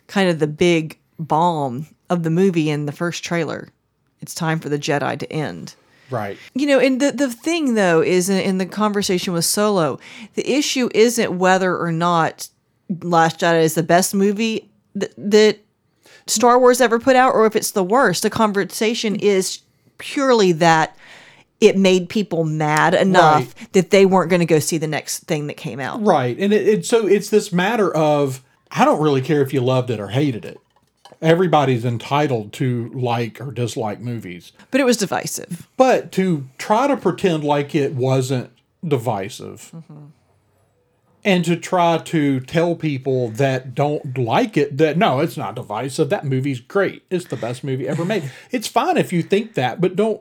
[0.08, 3.68] kind of the big bomb of the movie in the first trailer.
[4.22, 5.74] It's time for the Jedi to end.
[6.10, 6.38] Right.
[6.54, 9.98] You know, and the, the thing though is in, in the conversation with Solo,
[10.34, 12.48] the issue isn't whether or not
[13.00, 15.58] Last Jedi is the best movie th- that
[16.26, 18.22] Star Wars ever put out or if it's the worst.
[18.22, 19.60] The conversation is
[19.98, 20.96] purely that
[21.60, 25.46] it made people mad enough that they weren't going to go see the next thing
[25.46, 26.02] that came out.
[26.02, 26.36] Right.
[26.38, 29.90] And it, it so it's this matter of I don't really care if you loved
[29.90, 30.58] it or hated it.
[31.22, 34.52] Everybody's entitled to like or dislike movies.
[34.70, 35.68] But it was divisive.
[35.76, 38.50] But to try to pretend like it wasn't
[38.86, 40.06] divisive mm-hmm.
[41.24, 46.08] and to try to tell people that don't like it that no, it's not divisive.
[46.10, 47.04] That movie's great.
[47.08, 48.30] It's the best movie ever made.
[48.50, 50.20] it's fine if you think that, but don't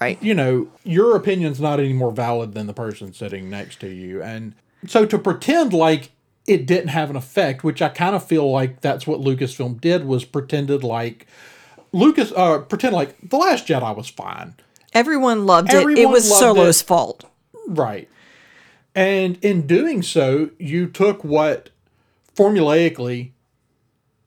[0.00, 0.22] Right.
[0.22, 4.22] you know, your opinion's not any more valid than the person sitting next to you.
[4.22, 4.54] And
[4.86, 6.10] so to pretend like
[6.46, 10.04] it didn't have an effect, which I kind of feel like that's what Lucasfilm did,
[10.04, 11.26] was pretended like
[11.92, 14.54] Lucas uh pretend like The Last Jedi was fine.
[14.92, 15.98] Everyone loved it.
[15.98, 16.86] It was Solo's it.
[16.86, 17.24] fault.
[17.66, 18.08] Right.
[18.94, 21.70] And in doing so, you took what
[22.34, 23.32] formulaically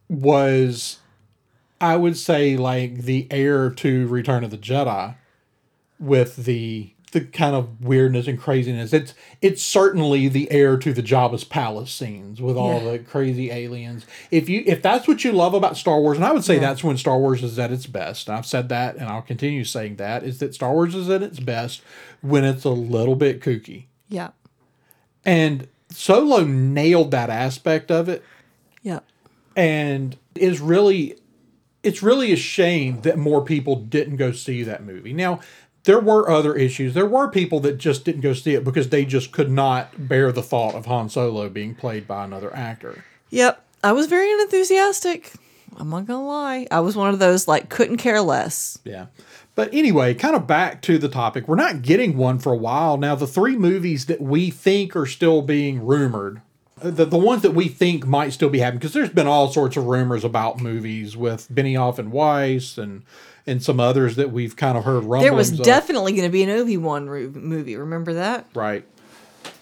[0.08, 1.00] was
[1.82, 5.16] I would say like the heir to Return of the Jedi
[6.00, 8.94] with the the kind of weirdness and craziness.
[8.94, 12.92] It's it's certainly the heir to the Jabba's palace scenes with all Yeah.
[12.92, 14.06] the crazy aliens.
[14.32, 16.60] If you if that's what you love about Star Wars, and I would say Yeah.
[16.62, 18.28] that's when Star Wars is at its best.
[18.28, 21.24] And I've said that and I'll continue saying that is that Star Wars is at
[21.24, 21.82] its best
[22.22, 23.86] when it's a little bit kooky.
[24.08, 24.30] Yeah.
[25.26, 28.24] And Solo nailed that aspect of it
[28.84, 29.00] Yeah.
[29.56, 31.16] and is really
[31.82, 35.14] it's really a shame that more people didn't go see that movie.
[35.14, 35.40] Now,
[35.90, 36.94] there were other issues.
[36.94, 40.32] There were people that just didn't go see it because they just could not bear
[40.32, 43.04] the thought of Han Solo being played by another actor.
[43.32, 43.66] Yep.
[43.84, 45.34] I was very enthusiastic.
[45.78, 46.68] I'm not gonna lie.
[46.70, 48.78] I was one of those like couldn't care less.
[48.84, 49.08] Yeah.
[49.56, 51.48] But anyway, kind of back to the topic.
[51.48, 52.98] We're not getting one for a while.
[52.98, 56.42] Now, the three movies that we think are still being rumored
[56.82, 59.52] uh, the, the ones that we think might still be happening because there's been all
[59.52, 63.04] sorts of rumors about movies with Benioff and Weiss and
[63.46, 66.44] and some others that we've kind of heard rumblings There was definitely going to be
[66.44, 67.76] an Obi Wan movie.
[67.76, 68.48] Remember that?
[68.54, 68.86] Right.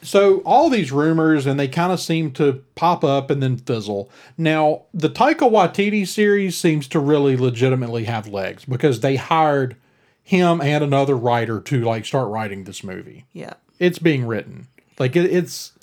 [0.02, 4.10] So all these rumors and they kind of seem to pop up and then fizzle.
[4.38, 9.76] Now the Taika Waititi series seems to really legitimately have legs because they hired
[10.24, 13.26] him and another writer to like start writing this movie.
[13.34, 13.54] Yeah.
[13.80, 14.68] It's being written.
[15.00, 15.74] Like it, it's.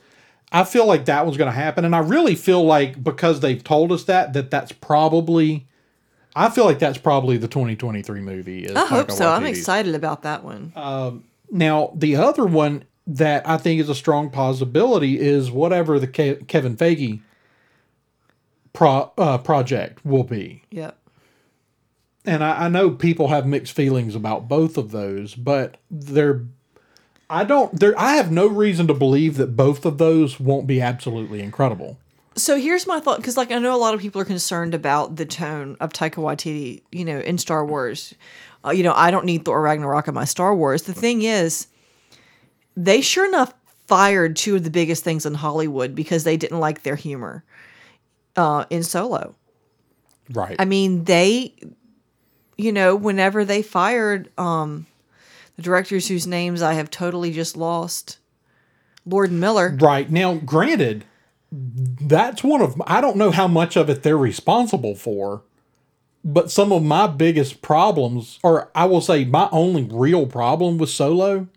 [0.52, 3.62] I feel like that was going to happen, and I really feel like because they've
[3.62, 5.66] told us that that that's probably.
[6.36, 8.64] I feel like that's probably the 2023 movie.
[8.64, 9.30] Is I hope so.
[9.30, 10.72] I'm excited about that one.
[11.50, 16.48] Now, the other one that I think is a strong possibility is whatever the Ke-
[16.48, 17.20] Kevin Feige
[18.72, 20.62] pro, uh, project will be.
[20.70, 20.98] yep.
[22.26, 26.42] And I, I know people have mixed feelings about both of those, but they're.
[27.28, 27.78] I don't.
[27.78, 27.98] There.
[27.98, 31.98] I have no reason to believe that both of those won't be absolutely incredible.
[32.36, 35.16] So here's my thought, because like I know a lot of people are concerned about
[35.16, 38.14] the tone of Taika Waititi, you know, in Star Wars.
[38.64, 40.82] Uh, you know, I don't need Thor Ragnarok in my Star Wars.
[40.82, 41.68] The thing is,
[42.76, 43.54] they sure enough
[43.86, 47.44] fired two of the biggest things in Hollywood because they didn't like their humor
[48.36, 49.34] uh, in Solo.
[50.30, 50.56] Right.
[50.58, 51.54] I mean, they,
[52.56, 54.86] you know, whenever they fired um,
[55.56, 58.18] the directors whose names I have totally just lost,
[59.04, 59.76] Lord and Miller.
[59.78, 60.10] Right.
[60.10, 61.04] Now, granted,
[61.54, 65.42] that's one of I don't know how much of it they're responsible for,
[66.24, 70.90] but some of my biggest problems, or I will say my only real problem with
[70.90, 71.48] Solo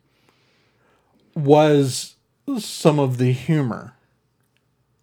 [1.36, 2.16] was
[2.60, 3.94] some of the humor.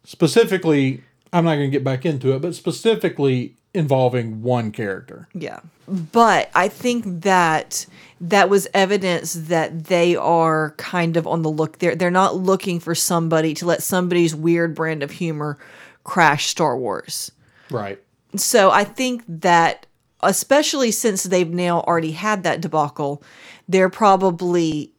[0.03, 1.03] Specifically,
[1.33, 5.27] I'm not going to get back into it, but specifically involving one character.
[5.33, 5.59] Yeah.
[5.87, 7.85] But I think that
[8.21, 11.79] that was evidence that they are kind of on the look.
[11.79, 15.57] They're they're not looking for somebody to let somebody's weird brand of humor
[16.03, 17.31] crash Star Wars.
[17.69, 18.01] Right.
[18.35, 19.85] So I think that
[20.21, 23.21] especially since they've now already had that debacle,
[23.67, 24.93] they're probably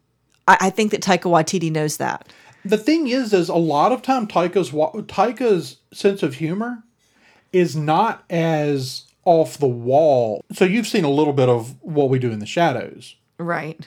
[0.46, 2.32] I, I think that Taika Waititi knows that.
[2.64, 6.82] The thing is, is a lot of time Taika's wa- Taika's sense of humor
[7.52, 10.42] is not as off the wall.
[10.52, 13.16] So you've seen a little bit of what we do in the shadows.
[13.38, 13.86] Right.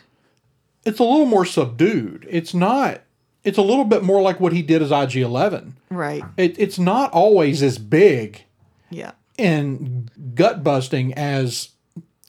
[0.85, 2.27] It's a little more subdued.
[2.29, 3.01] It's not.
[3.43, 5.75] It's a little bit more like what he did as IG Eleven.
[5.89, 6.23] Right.
[6.37, 8.43] It, it's not always as big
[8.91, 9.11] Yeah.
[9.39, 11.69] and gut busting as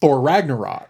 [0.00, 0.88] Thor Ragnarok.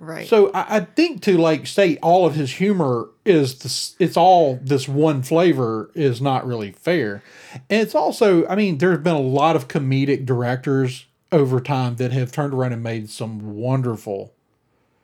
[0.00, 0.28] Right.
[0.28, 4.58] So I, I think to like say all of his humor is this, it's all
[4.62, 7.22] this one flavor is not really fair.
[7.68, 12.12] And it's also, I mean, there's been a lot of comedic directors over time that
[12.12, 14.32] have turned around and made some wonderful,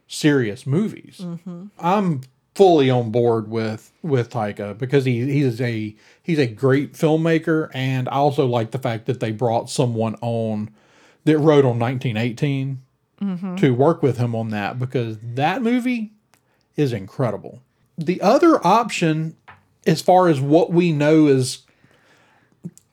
[0.08, 1.18] serious movies.
[1.20, 1.66] Mm-hmm.
[1.78, 2.22] I'm
[2.54, 8.08] fully on board with with Taika because he he's a he's a great filmmaker, and
[8.08, 10.70] I also like the fact that they brought someone on
[11.24, 12.82] that wrote on 1918
[13.20, 13.56] mm-hmm.
[13.56, 16.12] to work with him on that because that movie
[16.76, 17.62] is incredible.
[17.96, 19.36] The other option,
[19.86, 21.62] as far as what we know is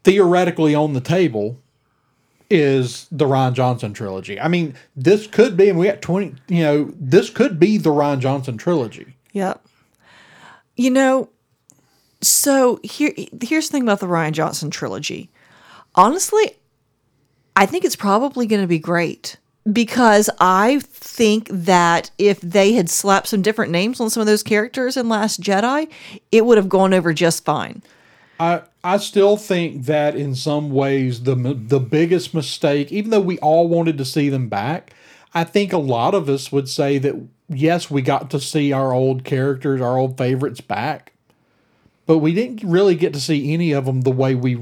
[0.04, 1.60] theoretically on the table,
[2.52, 4.40] is the Rian Johnson trilogy.
[4.40, 7.92] I mean, this could be, and we got 20, you know, this could be the
[7.92, 9.16] Rian Johnson trilogy.
[9.32, 9.66] Yep.
[10.76, 11.30] You know,
[12.22, 15.30] so here here's the thing about the Rian Johnson trilogy.
[15.96, 16.58] Honestly,
[17.56, 19.38] I think it's probably going to be great
[19.72, 24.44] because I think that if they had slapped some different names on some of those
[24.44, 25.90] characters in Last Jedi,
[26.32, 27.82] it would have gone over just fine.
[28.42, 33.38] I I still think that in some ways the the biggest mistake, even though we
[33.40, 34.94] all wanted to see them back,
[35.34, 37.16] I think a lot of us would say that
[37.48, 41.14] yes, we got to see our old characters, our old favorites back,
[42.08, 44.58] but we didn't really get to see any of them the way we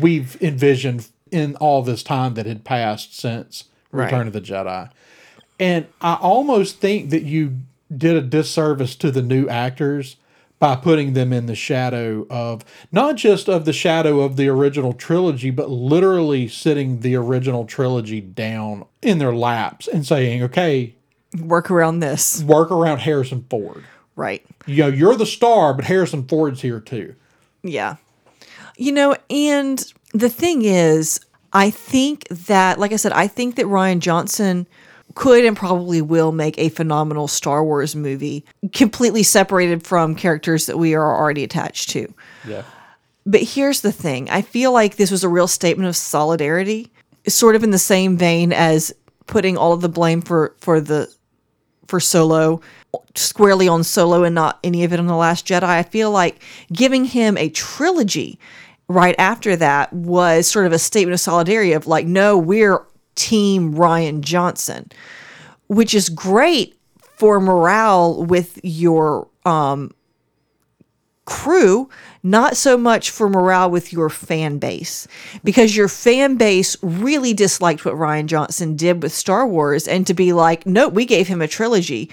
[0.00, 4.26] we've envisioned in all this time that had passed since Return Right.
[4.26, 4.90] of the Jedi.
[5.58, 7.56] And I almost think that you
[7.96, 10.16] did a disservice to the new actors
[10.60, 14.92] by putting them in the shadow of not just of the shadow of the original
[14.92, 20.94] trilogy, but literally sitting the original trilogy down in their laps and saying, okay,
[21.40, 22.42] Work around this.
[22.42, 23.84] work around Harrison Ford.
[24.16, 24.44] Right.
[24.66, 27.14] You know, you're the star, but Harrison Ford's here too.
[27.62, 27.96] Yeah.
[28.76, 31.20] You know, and the thing is,
[31.52, 34.66] I think that, like I said, I think that Rian Johnson
[35.14, 40.78] could and probably will make a phenomenal Star Wars movie, completely separated from characters that
[40.78, 42.12] we are already attached to.
[42.46, 42.62] Yeah.
[43.26, 46.90] But here's the thing I feel like this was a real statement of solidarity,
[47.28, 48.92] sort of in the same vein as
[49.26, 51.12] putting all of the blame for, for the
[51.86, 52.60] for Solo
[53.14, 55.64] squarely on Solo and not any of it on The Last Jedi.
[55.64, 56.40] I feel like
[56.72, 58.38] giving him a trilogy
[58.88, 62.84] right after that was sort of a statement of solidarity of like, no, we're
[63.14, 64.90] team Rian Johnson,
[65.68, 66.78] which is great
[67.16, 69.92] for morale with your um,
[71.26, 71.88] crew,
[72.22, 75.06] not so much for morale with your fan base,
[75.44, 80.14] because your fan base really disliked what Rian Johnson did with Star Wars, and to
[80.14, 82.10] be like, no, we gave him a trilogy.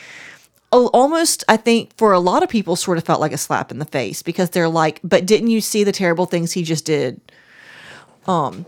[0.72, 3.80] Almost, I think, for a lot of people, sort of felt like a slap in
[3.80, 7.22] the face because they're like, but didn't you see the terrible things he just did?
[8.28, 8.66] Um,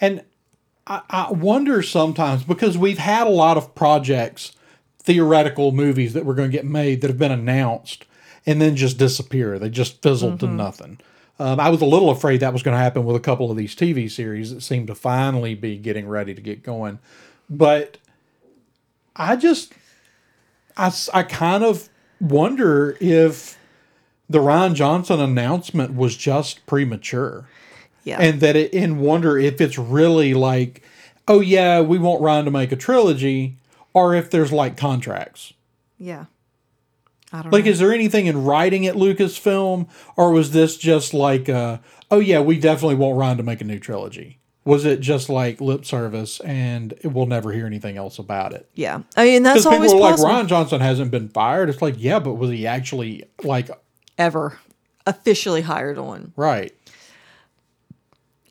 [0.00, 0.22] And
[0.86, 4.52] I, I wonder sometimes because we've had a lot of projects,
[4.98, 8.04] theoretical movies that were going to get made that have been announced
[8.46, 9.58] and then just disappear.
[9.58, 10.98] They just fizzled to nothing.
[11.38, 13.56] Um, I was a little afraid that was going to happen with a couple of
[13.56, 16.98] these TV series that seemed to finally be getting ready to get going.
[17.50, 17.98] But
[19.16, 19.72] I just,
[20.76, 21.88] I, I kind of
[22.20, 23.58] wonder if
[24.28, 27.48] the Rian Johnson announcement was just premature
[28.04, 28.18] Yeah.
[28.20, 30.82] and that it and wonder if it's really like,
[31.26, 33.56] oh yeah, we want Rian to make a trilogy,
[33.92, 35.52] or if there's like contracts.
[35.98, 36.26] yeah.
[37.32, 37.56] I don't know.
[37.56, 37.72] Like, know.
[37.72, 41.78] is there anything in writing at Lucasfilm, or was this just like, uh,
[42.10, 44.38] oh yeah, we definitely want Rian to make a new trilogy?
[44.64, 48.68] Was it just like lip service, and we'll never hear anything else about it?
[48.74, 49.02] Yeah.
[49.16, 50.30] I mean, that's Because people always are like, possible.
[50.30, 51.68] Rian Johnson hasn't been fired.
[51.70, 53.68] It's like, yeah, but was he actually like,
[54.16, 54.58] Ever
[55.06, 56.32] officially hired on.
[56.36, 56.72] right?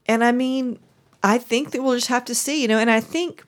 [0.06, 0.80] And I mean,
[1.24, 3.46] I think that we'll just have to see, you know, and I think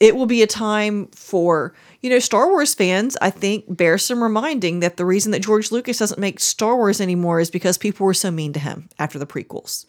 [0.00, 4.22] it will be a time for, you know, Star Wars fans, I think, bear some
[4.22, 8.04] reminding that the reason that George Lucas doesn't make Star Wars anymore is because people
[8.04, 9.86] were so mean to him after the prequels.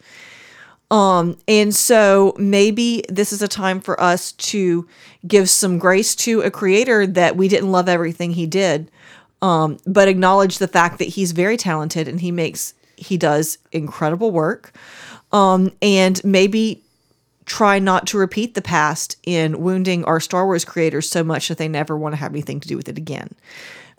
[0.90, 4.86] Um, and so maybe this is a time for us to
[5.26, 8.90] give some grace to a creator that we didn't love everything he did,
[9.42, 14.30] um, but acknowledge the fact that he's very talented and he makes he does incredible
[14.30, 14.72] work.
[15.36, 16.82] Um, and maybe
[17.44, 21.58] try not to repeat the past in wounding our Star Wars creators so much that
[21.58, 23.34] they never want to have anything to do with it again.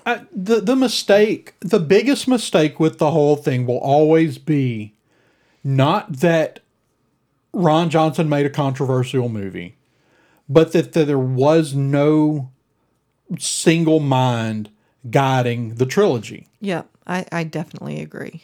[0.05, 4.93] I, the the mistake, the biggest mistake with the whole thing will always be
[5.63, 6.59] not that
[7.53, 9.75] Rian Johnson made a controversial movie,
[10.49, 12.49] but that, that there was no
[13.37, 14.69] single mind
[15.11, 16.47] guiding the trilogy.
[16.61, 18.43] Yeah, I, I definitely agree.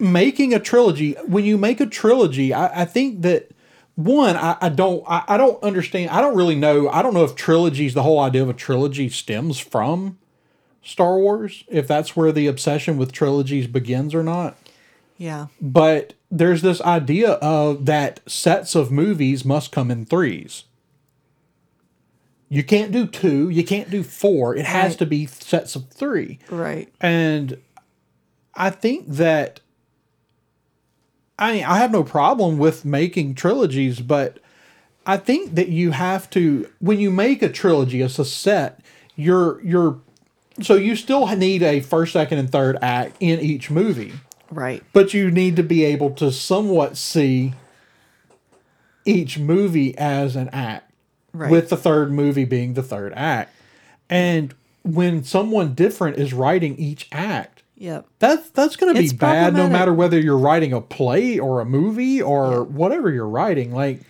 [0.00, 3.50] Making a trilogy, when you make a trilogy, I, I think that
[3.96, 7.24] one, I, I don't I, I don't understand I don't really know I don't know
[7.24, 10.18] if trilogies the whole idea of a trilogy stems from
[10.82, 14.56] Star Wars, if that's where the obsession with trilogies begins or not.
[15.18, 15.48] Yeah.
[15.60, 20.64] But there's this idea of that sets of movies must come in threes.
[22.48, 24.56] You can't do two, you can't do four.
[24.56, 24.98] It has Right.
[25.00, 26.38] to be sets of three.
[26.48, 26.90] Right.
[27.00, 27.58] And
[28.54, 29.60] I think that
[31.40, 34.38] I mean, I have no problem with making trilogies, but
[35.06, 38.80] I think that you have to when you make a trilogy, it's a set,
[39.16, 39.98] you're you're
[40.60, 44.12] so you still need a first, second, and third act in each movie
[44.50, 44.82] Right.
[44.92, 47.54] but you need to be able to somewhat see
[49.04, 50.86] each movie as an act
[51.32, 51.50] Right.
[51.50, 53.54] with the third movie being the third act
[54.10, 58.06] and when someone different is writing each act Yep.
[58.18, 61.64] that's that's going to be bad no matter whether you're writing a play or a
[61.64, 64.02] movie or whatever you're writing like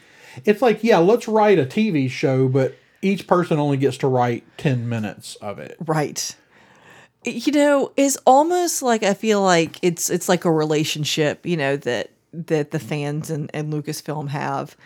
[0.44, 4.44] it's like yeah let's write a tv show but each person only gets to write
[4.58, 6.36] 10 minutes of it Right.
[7.24, 11.76] You know, it's almost like I feel like it's it's like a relationship, you know,
[11.76, 14.76] that that the fans and, and Lucasfilm have,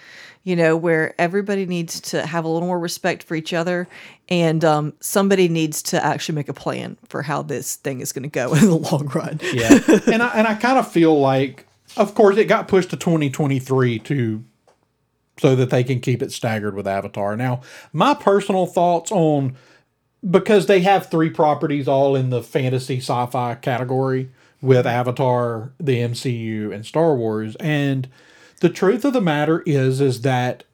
[0.43, 3.89] you know, where everybody needs to have a little more respect for each other
[4.29, 8.23] and um, somebody needs to actually make a plan for how this thing is going
[8.23, 9.41] to go in the long run.
[9.53, 11.67] Yeah, and I and I kind of feel like,
[11.97, 14.45] of course, it got pushed to 2023 to
[15.39, 17.37] so that they can keep it staggered with Avatar.
[17.37, 17.61] Now,
[17.93, 19.57] my personal thoughts on
[20.29, 24.31] because they have three properties all in the fantasy sci-fi category
[24.65, 28.09] with Avatar, the MCU, and Star Wars, and
[28.61, 30.65] the truth of the matter is is that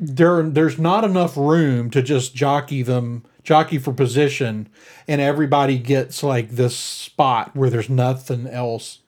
[0.00, 4.68] there there's not enough room to just jockey them jockey for position
[5.08, 8.98] and everybody gets like this spot where there's nothing else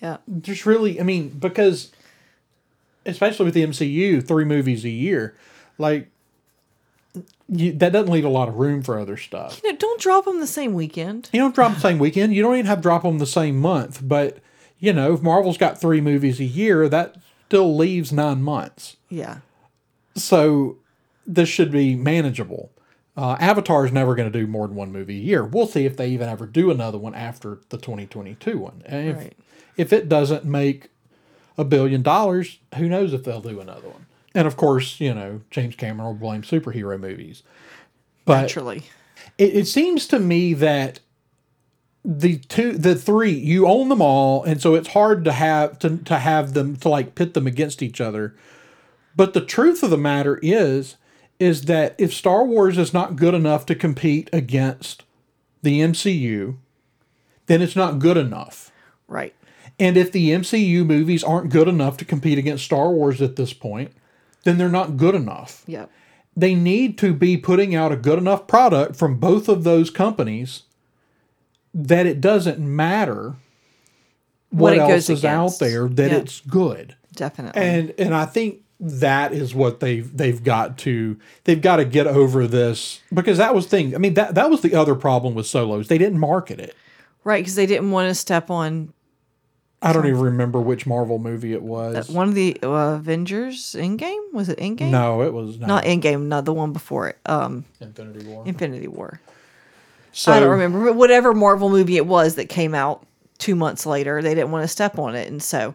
[0.00, 0.18] Yeah.
[0.40, 1.92] just really i mean because
[3.04, 5.34] especially with the mcu three movies a year
[5.76, 6.08] like
[7.48, 10.24] you, that doesn't leave a lot of room for other stuff You know, don't drop
[10.24, 11.28] them the same weekend.
[11.32, 13.58] you don't drop the same weekend you don't even have to drop them the same
[13.60, 14.38] month but
[14.78, 17.16] you know if marvel's got three movies a year that
[17.46, 19.38] still leaves nine months Yeah.
[20.16, 20.78] so
[21.26, 22.70] this should be manageable.
[23.16, 25.44] Uh, Avatar is never going to do more than one movie a year.
[25.44, 28.82] We'll see if they even ever do another one after the 2022 one.
[28.84, 29.36] And if, Right.
[29.76, 30.88] if it doesn't make
[31.56, 34.03] a billion dollars, who knows if they'll do another one.
[34.34, 37.42] And of course, you know, James Cameron will blame superhero movies.
[38.24, 38.82] But Naturally.
[39.38, 41.00] it, it seems to me that
[42.04, 45.96] the two the three you own them all and so it's hard to have to,
[45.98, 48.36] to have them to like pit them against each other
[49.16, 50.96] but the truth of the matter is
[51.38, 55.02] is that if star wars is not good enough to compete against
[55.62, 56.56] the mcu
[57.46, 58.70] then it's not good enough
[59.08, 59.34] Right.
[59.80, 63.54] and if the mcu movies aren't good enough to compete against star wars at this
[63.54, 63.92] point
[64.44, 65.90] then they're not good enough Yep.
[66.36, 70.62] they need to be putting out a good enough product from both of those companies
[71.72, 73.34] that it doesn't matter
[74.50, 76.18] what, What else is out there that Yeah.
[76.18, 77.60] it's good Definitely.
[77.60, 82.06] and and i think that is what they've they've got to they've got to get
[82.06, 85.46] over this because that was thing i mean that that was the other problem with
[85.46, 86.74] solos they didn't market it
[87.22, 88.92] right, because they didn't want to step on
[89.84, 94.32] i don't even remember which marvel movie it was one of the uh, Avengers Endgame.
[94.32, 94.90] Was it Endgame?
[94.90, 97.18] no it was not, Not Endgame, not the one before it.
[97.26, 99.20] Um, infinity war Infinity War.
[100.12, 103.06] so I don't remember, but whatever Marvel movie it was that came out
[103.38, 105.74] two months later, they didn't want to step on it, and so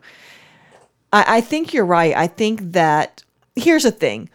[1.13, 2.15] I, I think you're right.
[2.15, 3.23] I think that
[3.55, 4.29] here's the thing: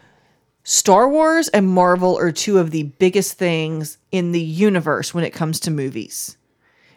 [0.62, 5.30] Star Wars and Marvel are two of the biggest things in the universe when it
[5.32, 6.36] comes to movies.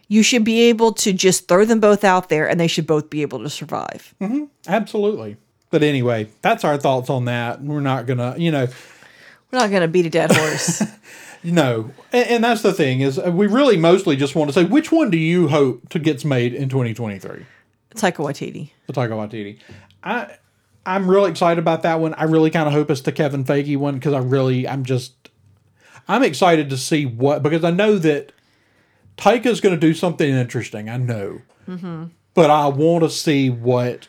[0.07, 3.09] You should be able to just throw them both out there, and they should both
[3.09, 4.13] be able to survive.
[4.67, 5.37] absolutely
[5.69, 8.67] but anyway that's our thoughts on that we're not gonna you know
[9.51, 10.83] We're not going to beat a dead horse.
[11.43, 14.65] No, and, and that's the thing is uh, we really mostly just want to say
[14.65, 17.45] which one do you hope to gets made in 2023?
[17.95, 18.71] Taika Waititi.
[18.87, 19.59] The Taika Waititi.
[20.03, 20.35] I
[20.85, 22.15] I'm really excited about that one.
[22.15, 25.29] I really kind of hope it's the Kevin Feige one because I really I'm just
[26.07, 28.31] I'm excited to see what because I know that
[29.17, 30.89] Taika's going to do something interesting.
[30.89, 31.41] I know,
[32.33, 34.07] but I want to see what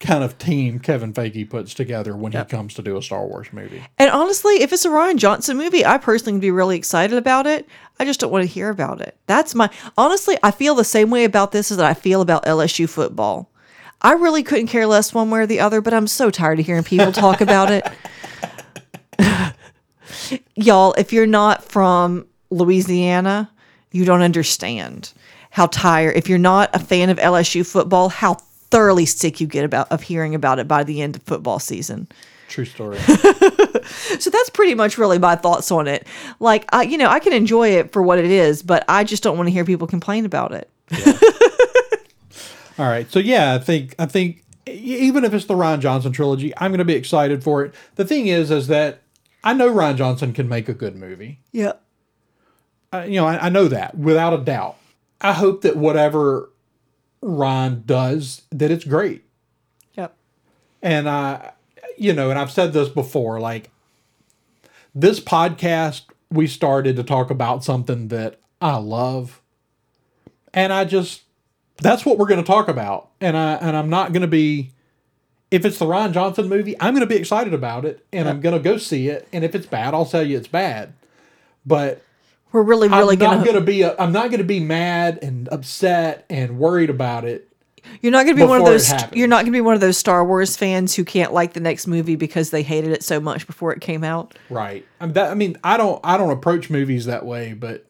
[0.00, 3.52] kind of team Kevin Feige puts together when he comes to do a Star Wars
[3.52, 3.82] movie.
[3.98, 7.46] And honestly, if it's a Rian Johnson movie, I personally would be really excited about
[7.46, 7.68] it.
[7.98, 9.16] I just don't want to hear about it.
[9.26, 12.88] That's my honestly, I feel the same way about this as I feel about LSU
[12.88, 13.50] football.
[14.02, 16.66] I really couldn't care less one way or the other, but I'm so tired of
[16.66, 17.86] hearing people talk about it.
[20.54, 23.50] Y'all, if you're not from Louisiana,
[23.92, 25.12] you don't understand
[25.50, 26.16] how tired.
[26.16, 28.34] If you're not a fan of LSU football, how
[28.70, 32.08] thoroughly sick you get about of hearing about it by the end of football season.
[32.48, 32.98] True story.
[34.18, 36.06] So that's pretty much really my thoughts on it.
[36.38, 39.22] Like, I, you know, I can enjoy it for what it is, but I just
[39.22, 40.70] don't want to hear people complain about it.
[42.78, 43.10] All right.
[43.10, 46.78] So yeah, I think I think even if it's the Rian Johnson trilogy, I'm going
[46.78, 47.74] to be excited for it.
[47.96, 49.02] The thing is, is that
[49.44, 51.40] I know Rian Johnson can make a good movie.
[51.52, 51.72] Yeah.
[52.92, 54.76] Uh, you know, I, I know that without a doubt.
[55.20, 56.50] I hope that whatever
[57.22, 59.24] Rian does, that it's great.
[59.94, 60.14] Yep.
[60.82, 61.52] And I,
[61.96, 63.70] you know, and I've said this before, like
[64.94, 69.40] this podcast, we started to talk about something that I love.
[70.54, 71.22] And I just,
[71.78, 73.10] that's what we're going to talk about.
[73.20, 74.72] And I, and I'm not going to be,
[75.50, 78.40] if it's the Rian Johnson movie, I'm going to be excited about it and I'm
[78.40, 79.28] going to go see it.
[79.32, 80.92] And if it's bad, I'll tell you it's bad.
[81.66, 82.02] But
[82.52, 83.44] We're really, really I'm really not gonna.
[83.44, 87.24] going to be, i I'm not going to be mad and upset and worried about
[87.24, 87.48] it.
[88.02, 88.92] you're not gonna be one of those.
[89.12, 91.86] You're not gonna be one of those Star Wars fans who can't like the next
[91.86, 94.36] movie because they hated it so much before it came out.
[94.50, 94.86] Right.
[95.00, 97.86] I mean, that, I mean, I don't, I don't approach movies that way, but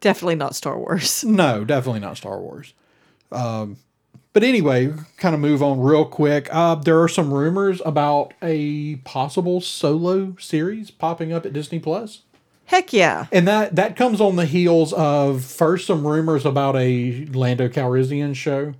[0.00, 1.24] Definitely not Star Wars.
[1.26, 2.74] No, definitely not Star Wars.
[3.32, 3.78] Um,
[4.34, 6.48] but anyway, kind of move on real quick.
[6.52, 12.20] Uh, there are some rumors about a possible solo series popping up at Disney Plus,
[12.66, 13.26] Heck yeah.
[13.30, 18.34] and that that comes on the heels of first some rumors about a Lando Calrissian
[18.34, 18.74] show.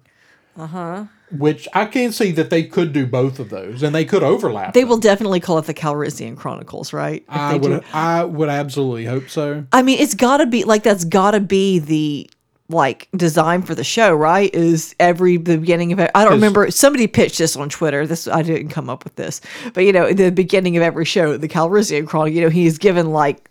[0.56, 1.04] Uh huh.
[1.36, 4.72] Which I can see that they could do both of those, and they could overlap.
[4.72, 4.90] They them.
[4.90, 7.24] will definitely call it the Calrissian Chronicles, right?
[7.28, 7.70] If I they do.
[7.70, 7.84] would.
[7.92, 9.66] I would absolutely hope so.
[9.72, 12.30] I mean, it's got to be like that's got to be the
[12.68, 14.54] like design for the show, right?
[14.54, 16.10] Is every the beginning of it?
[16.14, 16.70] I don't remember.
[16.70, 18.06] Somebody pitched this on Twitter.
[18.06, 19.40] This I didn't come up with this,
[19.72, 23.10] but you know, the beginning of every show, the Calrissian Chronicle, you know, he's given
[23.10, 23.50] like.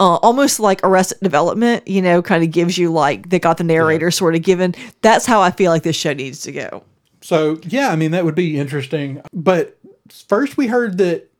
[0.00, 3.64] Uh, almost like Arrested Development, you know, kind of gives you like they got the
[3.64, 4.74] narrator sort of given.
[5.02, 6.82] That's how I feel like this show needs to go.
[7.20, 9.20] So yeah, I mean that would be interesting.
[9.32, 9.78] But
[10.26, 11.30] first, we heard that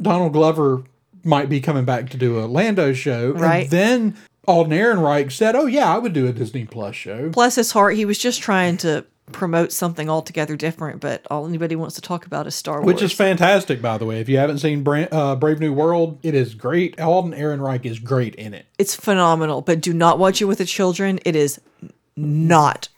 [0.00, 0.82] Donald Glover
[1.24, 3.64] might be coming back to do a Lando show, Right.
[3.64, 4.16] And then
[4.46, 7.96] Alden Ehrenreich said, "Oh yeah, I would do a Disney Plus show." Bless his heart,
[7.96, 12.26] he was just trying to promote something altogether different, but all anybody wants to talk
[12.26, 12.86] about is Star Wars.
[12.86, 14.20] Which is fantastic, by the way.
[14.20, 17.00] If you haven't seen Bra- uh, Brave New World, it is great.
[17.00, 18.66] Alden Ehrenreich is great in it.
[18.78, 21.18] it's phenomenal, but do not watch it with the children.
[21.24, 21.60] It is
[22.16, 22.88] not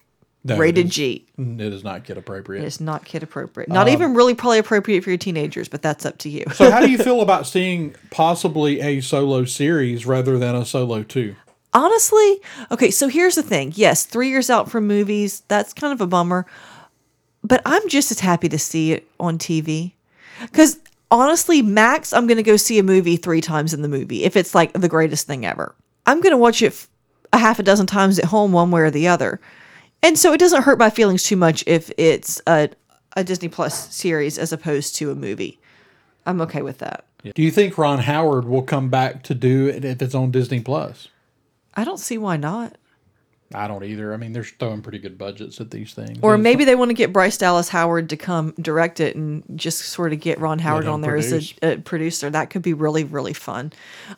[0.44, 1.26] No, rated it is, G.
[1.36, 2.64] It is not kid appropriate.
[2.64, 3.68] It's not kid appropriate.
[3.68, 6.44] Not even really probably appropriate for your teenagers, but that's up to you.
[6.54, 11.02] so, how do you feel about seeing possibly a solo series rather than a solo
[11.02, 11.36] two?
[11.72, 12.40] Honestly,
[12.70, 13.72] okay, so here's the thing.
[13.76, 16.46] Yes, three years out from movies, that's kind of a bummer.
[17.44, 19.92] But I'm just as happy to see it on TV.
[20.40, 20.78] Because
[21.10, 24.36] honestly, max, I'm going to go see a movie three times in the movie if
[24.36, 25.74] it's like the greatest thing ever.
[26.06, 26.86] I'm going to watch it
[27.32, 29.40] a half a dozen times at home, one way or the other.
[30.02, 32.70] And so it doesn't hurt my feelings too much if it's a,
[33.16, 35.60] a Disney Plus series as opposed to a movie.
[36.26, 37.04] I'm okay with that.
[37.34, 40.60] Do you think Ron Howard will come back to do it if it's on Disney
[40.60, 41.08] Plus?
[41.80, 42.76] I don't see why not.
[43.52, 44.14] I don't either.
[44.14, 46.18] I mean, they're throwing pretty good budgets at these things.
[46.22, 49.80] Or maybe they want to get Bryce Dallas Howard to come direct it and just
[49.80, 51.32] sort of get Ron Howard on there produce.
[51.32, 52.30] as a, a producer.
[52.30, 53.72] That could be really really fun.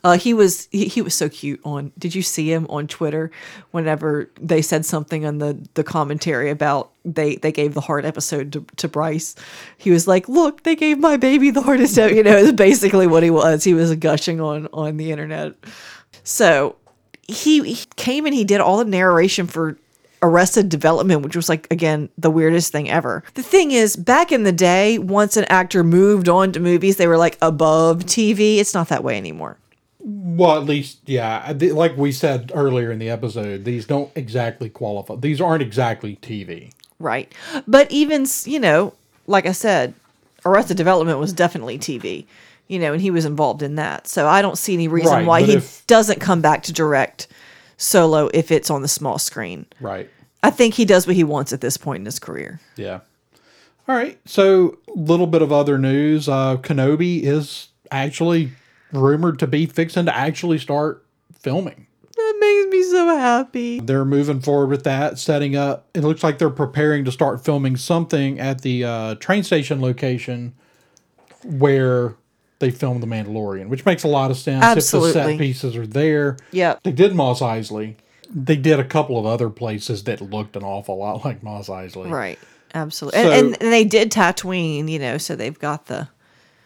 [0.04, 1.92] Uh, he was he, he was so cute on.
[1.96, 3.30] Did you see him on Twitter?
[3.70, 8.52] Whenever they said something on the the commentary about they they gave the heart episode
[8.52, 9.34] to, to Bryce,
[9.78, 13.06] he was like, "Look, they gave my baby the hardest." ep-" You know, is basically
[13.06, 13.64] what he was.
[13.64, 15.54] He was gushing on on the internet.
[16.22, 16.76] So
[17.29, 19.77] he, he came and he did all the narration for
[20.23, 23.25] Arrested Development, which was like again the weirdest thing ever.
[23.35, 27.09] The thing is, back in the day, once an actor moved on to movies, they
[27.09, 28.59] were like above TV.
[28.59, 29.59] It's not that way anymore.
[29.99, 31.53] Well, at least, yeah.
[31.59, 35.16] Like we said earlier in the episode, these don't exactly qualify.
[35.16, 36.73] These aren't exactly TV.
[36.99, 37.33] Right.
[37.66, 38.95] But even, you know,
[39.27, 39.95] like I said,
[40.45, 42.27] Arrested Development was definitely TV,
[42.73, 44.07] you know, and he was involved in that.
[44.09, 47.27] So I don't see any reason Right, why he if- doesn't come back to direct
[47.77, 49.66] solo if it's on the small screen.
[49.81, 50.09] Right.
[50.43, 52.61] I think he does what he wants at this point in his career.
[52.77, 53.01] Yeah.
[53.87, 54.18] All right.
[54.25, 56.29] So, a little bit of other news.
[56.29, 58.53] Uh, Kenobi is actually
[58.93, 61.05] rumored to be fixing to actually start
[61.39, 61.87] filming.
[62.16, 63.81] That makes me so happy.
[63.81, 65.89] They're moving forward with that, setting up.
[65.95, 70.55] It looks like they're preparing to start filming something at the uh, train station location
[71.45, 72.14] where
[72.62, 75.10] they filmed The Mandalorian, which makes a lot of sense Absolutely.
[75.10, 76.38] if the set pieces are there.
[76.52, 76.82] Yep.
[76.84, 77.96] They did Mos Eisley.
[78.34, 82.10] They did a couple of other places that looked an awful lot like Mos Eisley.
[82.10, 82.38] Right.
[82.74, 83.20] Absolutely.
[83.22, 86.08] So- and, and, and they did Tatooine, you know, so they've got the,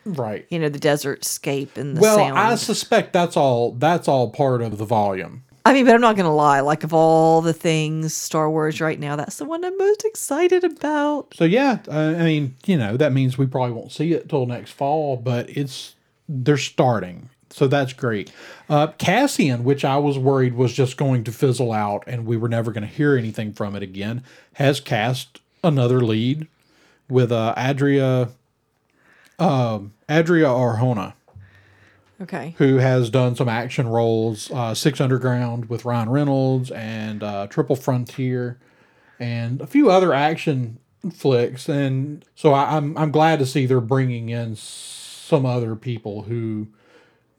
[0.05, 0.47] Right.
[0.51, 2.38] you know, the desert scape and the Well, sound.
[2.38, 5.42] I suspect that's all that's all part of the volume.
[5.67, 6.61] I mean, but I'm not to lie.
[6.61, 10.62] Like, of all the things Star Wars right now, that's the one I'm most excited
[10.62, 11.35] about.
[11.35, 14.71] So yeah, I mean, you know, that means we probably won't see it till next
[14.71, 15.97] fall, but it's
[16.29, 17.31] they're starting.
[17.51, 18.31] So that's great.
[18.69, 22.49] Uh, Cassian, which I was worried was just going to fizzle out and we were
[22.49, 26.47] never going to hear anything from it again, has cast another lead
[27.09, 28.29] with uh, Adria
[29.41, 31.14] um, Adria Arjona.
[32.21, 32.55] Okay.
[32.59, 37.77] who has done some action roles, uh, Six Underground with Ryan Reynolds and uh, Triple
[37.77, 38.59] Frontier,
[39.21, 40.79] and a few other action
[41.12, 41.69] flicks.
[41.69, 46.69] And so I, I'm I'm glad to see they're bringing in some other people who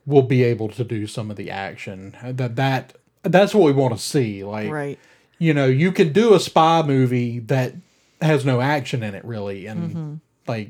[0.06, 2.16] will be able to do some of the action.
[2.24, 4.44] That that that's what we want to see.
[4.44, 5.00] Like Right.
[5.40, 7.74] you know, you can do a spy movie that
[8.22, 10.70] has no action in it really, and like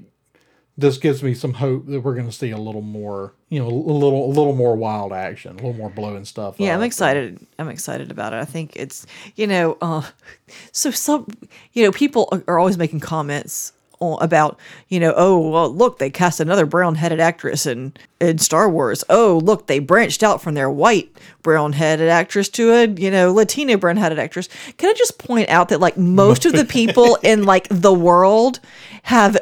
[0.78, 3.67] this gives me some hope that we're going to see a little more, you know,
[3.67, 6.55] a little a little more wild action, a little more blowing stuff.
[6.59, 7.39] Yeah, I'm excited.
[7.57, 8.38] I'm excited about it.
[8.38, 9.05] I think it's,
[9.36, 10.03] you know, uh,
[10.71, 11.28] so some,
[11.73, 14.59] you know, people are- always making comments about,
[14.89, 19.03] you know, oh, well, look, they cast another brown-headed actress in in Star Wars.
[19.09, 21.11] Oh, look, they branched out from their white
[21.43, 24.49] brown-headed actress to a, you know, Latina brown-headed actress.
[24.78, 28.59] Can I just point out that like most of the people in like the world
[29.03, 29.36] have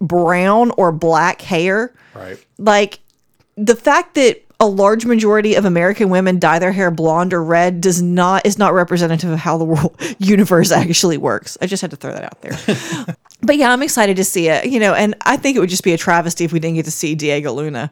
[0.00, 1.94] brown or black hair?
[2.14, 2.44] right.
[2.58, 3.00] like
[3.56, 7.80] the fact that a large majority of American women dye their hair blonde or red
[7.80, 11.56] does not is not representative of how the world universe actually works.
[11.60, 13.16] I just had to throw that out there.
[13.42, 14.66] but yeah, I'm excited to see it.
[14.66, 16.86] You know, and I think it would just be a travesty if we didn't get
[16.86, 17.90] to see Diego Luna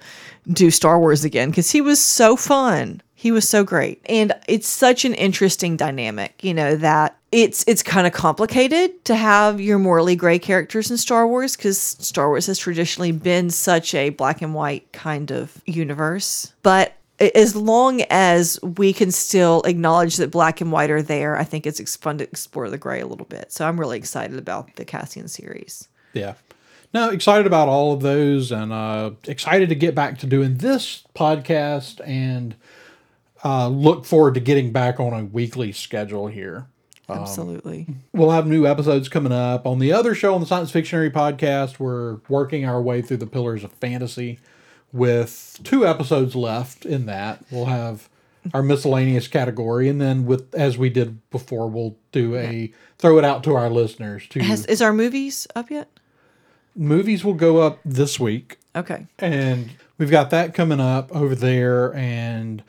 [0.49, 3.01] do Star Wars again because he was so fun.
[3.19, 4.03] He was so great.
[4.11, 9.17] And it's such an interesting dynamic, you know, that it's it's kind of complicated to
[9.17, 13.95] have your morally gray characters in Star Wars because Star Wars has traditionally been such
[13.95, 16.53] a black and white kind of universe.
[16.63, 21.45] But as long as we can still acknowledge that black and white are there, I
[21.45, 23.51] think it's fun to explore the gray a little bit.
[23.51, 25.89] So I'm really excited about the Cassian series.
[26.13, 26.35] Yeah.
[26.93, 31.05] No, excited about all of those and uh, excited to get back to doing this
[31.15, 32.55] podcast and
[33.47, 36.67] uh, look forward to getting back on a weekly schedule here.
[37.09, 37.87] Absolutely.
[38.13, 39.65] We'll have new episodes coming up.
[39.67, 43.29] On the other show on the Science Fictionary podcast, we're working our way through the
[43.29, 44.41] Pillars of Fantasy
[44.93, 47.45] with two episodes left in that.
[47.51, 48.09] We'll have
[48.55, 53.25] our miscellaneous category and then with as we did before, we'll do a throw it
[53.25, 55.89] out to our listeners to Has is our movies up yet?
[56.75, 59.07] movies will go up this week Okay.
[59.19, 62.63] and we've got that coming up over there and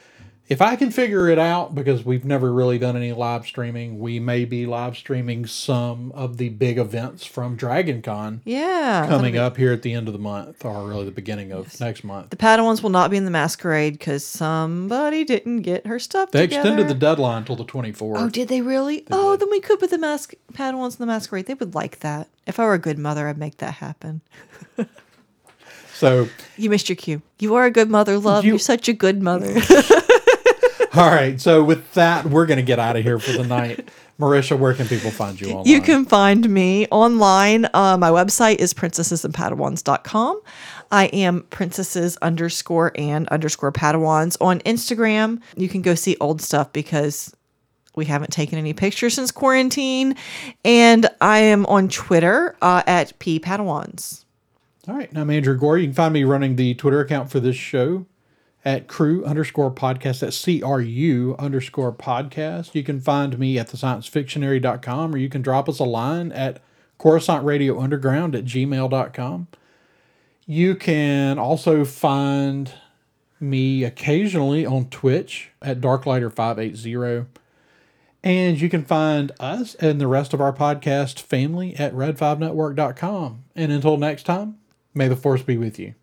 [0.50, 4.20] if i can figure it out because we've never really done any live streaming we
[4.20, 9.06] may be live streaming some of the big events from dragon con Yeah.
[9.08, 11.80] coming be- up here at the end of the month or really the beginning of
[11.80, 16.00] next month The Padawans will not be in the masquerade because somebody didn't get her
[16.00, 16.62] stuff they together.
[16.70, 19.06] extended the deadline till the 24th Oh, did they really?
[19.12, 21.46] oh, then we could put the mask Padawans in the masquerade.
[21.48, 22.30] They would like that.
[22.46, 24.22] If I were a good mother, I'd make that happen.
[25.94, 27.22] so You missed your cue.
[27.40, 28.46] You are a good mother, love.
[28.46, 29.56] You- You, are such a good mother.
[30.96, 33.90] all right so with that we're going to get out of here for the night
[34.20, 37.68] marisha where can people find you online You can find me online.
[37.74, 40.42] Uh, my website is princessesandpadawans.com.
[40.92, 45.42] I am princesses underscore and underscore padawans on Instagram.
[45.56, 47.36] You can go see old stuff because
[47.96, 50.16] we haven't taken any pictures since quarantine.
[50.64, 54.24] And I am on Twitter uh, at p padawans.
[54.88, 55.12] All right.
[55.12, 55.78] Now I'm Andrew Gore.
[55.78, 58.06] You can find me running the Twitter account for this show
[58.68, 60.20] at crew underscore podcast.
[60.20, 62.76] That's C R U underscore podcast.
[62.76, 66.62] You can find me at thesciencefictionary.com or you can drop us a line at
[66.98, 69.48] Coruscant Radio Underground at gmail.com.
[70.46, 72.74] You can also find
[73.40, 77.26] me occasionally on Twitch at Darklighter580.
[78.22, 83.46] And you can find us and the rest of our podcast family at red5network.com.
[83.56, 84.58] And until next time,
[84.94, 85.94] may the force be with you.